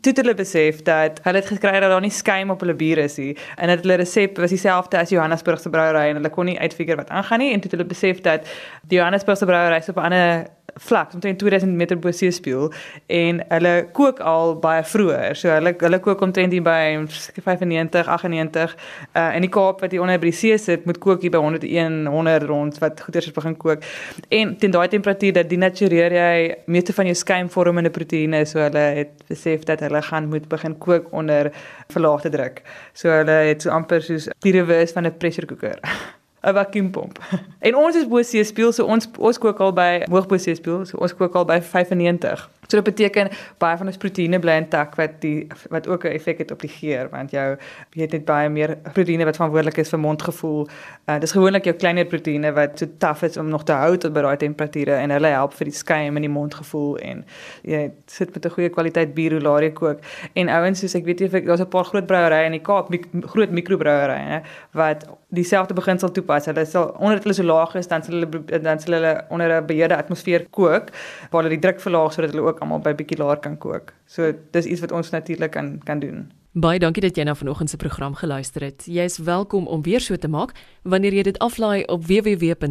Toe 0.00 0.12
het 0.12 0.16
hulle 0.16 0.34
besef 0.34 0.82
dat 0.82 1.20
hulle 1.22 1.36
het 1.36 1.46
gekry 1.46 1.80
dat 1.80 1.90
daar 1.90 2.00
nie 2.00 2.10
skuim 2.10 2.50
op 2.50 2.60
hulle 2.60 2.74
biere 2.74 3.02
is 3.02 3.16
nie 3.16 3.36
en 3.56 3.68
dat 3.68 3.82
hulle 3.82 3.94
resep 4.02 4.38
was 4.38 4.50
dieselfde 4.50 4.98
as 4.98 5.10
Johannesburg 5.10 5.60
se 5.60 5.70
brouery 5.70 6.08
en 6.08 6.16
hulle 6.20 6.30
kon 6.30 6.44
nie 6.44 6.58
uitfigure 6.58 6.96
wat 6.96 7.10
aangaan 7.10 7.38
nie 7.38 7.52
en 7.52 7.60
toe 7.60 7.70
het 7.70 7.78
hulle 7.78 7.88
besef 7.88 8.20
dat 8.20 8.46
die 8.82 8.98
Johannesburg 8.98 9.38
se 9.38 9.46
brouery 9.46 9.82
op 9.88 9.96
'n 9.96 10.00
ander 10.00 10.57
vlak 10.74 11.14
omtrent 11.14 11.38
2000 11.38 11.72
meter 11.76 11.98
bo 11.98 12.10
see 12.12 12.30
speel 12.30 12.72
en 13.06 13.40
hulle 13.48 13.72
kook 13.92 14.20
al 14.20 14.54
baie 14.62 14.82
vroeër. 14.84 15.36
So 15.38 15.50
hulle 15.52 15.74
hulle 15.80 16.00
kook 16.04 16.22
omtrent 16.24 16.54
hier 16.54 16.64
by 16.64 17.06
95, 17.08 18.06
98 18.06 18.76
uh 19.14 19.28
in 19.36 19.46
die 19.46 19.52
Kaap 19.52 19.82
wat 19.82 19.94
hier 19.94 20.02
onder 20.04 20.18
by 20.20 20.30
die 20.30 20.36
see 20.36 20.58
sit, 20.58 20.86
moet 20.86 21.00
kook 21.02 21.24
hier 21.24 21.32
by 21.34 21.42
101, 21.42 22.06
100 22.12 22.46
rond 22.50 22.78
wat 22.82 23.00
goeders 23.06 23.30
begin 23.32 23.56
kook. 23.56 23.86
En 24.28 24.56
teen 24.58 24.74
daai 24.74 24.88
temperatuur 24.92 25.38
dat 25.40 25.50
denatureer 25.50 26.16
jy 26.18 26.36
meeste 26.66 26.94
van 26.96 27.10
jou 27.10 27.16
skuimvormende 27.18 27.92
proteïene, 27.94 28.44
so 28.46 28.62
hulle 28.62 28.84
het 29.02 29.26
besef 29.30 29.66
dat 29.68 29.82
hulle 29.86 30.02
gaan 30.10 30.28
moet 30.28 30.48
begin 30.48 30.78
kook 30.78 31.12
onder 31.12 31.52
verlaagde 31.88 32.32
druk. 32.34 32.62
So 32.92 33.12
hulle 33.12 33.42
het 33.50 33.62
so 33.62 33.74
amper 33.74 34.04
soos 34.04 34.30
die 34.44 34.54
reverse 34.60 34.94
van 34.94 35.06
'n 35.06 35.16
pressure 35.18 35.46
cooker. 35.46 35.80
'n 36.42 36.52
vakuumpomp. 36.52 37.18
En 37.66 37.76
ons 37.76 37.96
is 37.96 38.08
bo 38.08 38.22
see 38.22 38.44
speel 38.44 38.72
so 38.72 38.84
ons 38.84 39.08
ons 39.18 39.38
kook 39.38 39.60
al 39.60 39.72
by 39.72 40.04
hoog 40.10 40.26
bo 40.28 40.36
see 40.36 40.54
speel 40.54 40.86
so 40.86 40.98
ons 40.98 41.14
kook 41.14 41.34
al 41.34 41.44
by 41.44 41.60
95. 41.60 42.48
So 42.68 42.76
dit 42.76 42.84
beteken 42.84 43.30
baie 43.58 43.76
van 43.80 43.88
ons 43.88 43.96
proteïene 43.96 44.38
bly 44.44 44.58
intak 44.60 44.96
wat 45.00 45.14
die 45.22 45.46
wat 45.72 45.86
ook 45.88 46.04
'n 46.04 46.12
effek 46.18 46.38
het 46.38 46.50
op 46.52 46.60
die 46.60 46.68
geur 46.68 47.08
want 47.08 47.30
jou 47.30 47.56
jy 47.96 48.02
het 48.02 48.12
net 48.12 48.24
baie 48.24 48.48
meer 48.48 48.76
proteïene 48.92 49.24
wat 49.24 49.36
verantwoordelik 49.36 49.78
is 49.78 49.88
vir 49.88 49.98
mondgevoel. 49.98 50.68
Uh, 51.08 51.18
dis 51.18 51.32
gewoonlik 51.32 51.64
jou 51.64 51.74
kleiner 51.74 52.04
proteïene 52.04 52.52
wat 52.52 52.78
so 52.78 52.86
taaf 52.98 53.22
is 53.22 53.36
om 53.36 53.48
nog 53.48 53.64
te 53.64 53.72
hou 53.72 53.96
tot 53.96 54.12
by 54.12 54.20
daai 54.20 54.36
temperature 54.36 54.92
en 54.92 55.10
hulle 55.10 55.26
help 55.26 55.54
vir 55.54 55.64
die 55.64 55.74
skuim 55.74 56.16
in 56.16 56.22
die 56.22 56.30
mondgevoel 56.30 56.98
en 56.98 57.24
jy 57.62 57.90
sit 58.06 58.34
met 58.34 58.44
'n 58.44 58.50
goeie 58.50 58.68
kwaliteit 58.68 59.14
bier 59.14 59.32
hoe 59.32 59.40
laat 59.40 59.62
jy 59.62 59.70
kook. 59.70 59.98
En 60.34 60.48
ouens 60.48 60.78
soos 60.78 60.94
ek 60.94 61.04
weet 61.04 61.20
jy 61.20 61.28
daar's 61.28 61.60
'n 61.60 61.68
paar 61.68 61.84
groot 61.84 62.06
brouerye 62.06 62.44
in 62.44 62.52
die 62.52 62.60
Kaap, 62.68 62.90
mik, 62.90 63.06
groot 63.22 63.50
mikrobrouerye 63.50 64.42
wat 64.72 65.06
dieselfde 65.30 65.74
beginsel 65.74 66.10
toepas. 66.10 66.46
Hulle 66.46 66.64
sal 66.66 66.94
onder 66.98 67.18
hulle 67.18 67.34
so 67.34 67.42
laag 67.42 67.74
is 67.74 67.88
dan 67.88 68.02
sal 68.02 68.14
hulle 68.14 68.60
dan 68.62 68.80
sal 68.80 68.92
hulle 68.92 69.24
onder 69.30 69.60
'n 69.60 69.66
beheerde 69.66 69.96
atmosfeer 69.96 70.46
kook 70.50 70.90
waar 71.30 71.42
hulle 71.42 71.56
die 71.56 71.64
druk 71.64 71.80
verlaag 71.80 72.12
sodat 72.12 72.30
hulle 72.30 72.46
ook 72.46 72.57
almal 72.64 72.82
by 72.84 72.94
bietjie 72.98 73.18
laer 73.18 73.40
kan 73.44 73.58
kook. 73.58 73.92
So 74.06 74.32
dis 74.52 74.66
iets 74.66 74.80
wat 74.80 74.92
ons 74.92 75.10
natuurlik 75.10 75.50
kan 75.50 75.78
kan 75.84 76.00
doen. 76.00 76.32
Baie 76.58 76.78
dankie 76.80 77.02
dat 77.04 77.14
jy 77.14 77.22
na 77.28 77.34
vanoggend 77.36 77.70
se 77.70 77.76
program 77.76 78.14
geluister 78.18 78.64
het. 78.64 78.86
Jy 78.88 79.04
is 79.04 79.18
welkom 79.22 79.66
om 79.68 79.82
weer 79.84 80.00
so 80.00 80.16
te 80.16 80.28
maak 80.28 80.56
wanneer 80.82 81.12
jy 81.14 81.22
dit 81.28 81.38
aflaai 81.44 81.84
op 81.86 82.06
www.rsg.co.za. 82.08 82.68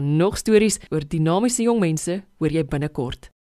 Nog 0.00 0.38
stories 0.38 0.78
oor 0.90 1.00
dinamiese 1.08 1.62
jong 1.66 1.80
mense 1.80 2.22
hoor 2.38 2.50
jy 2.52 2.64
binnekort. 2.64 3.30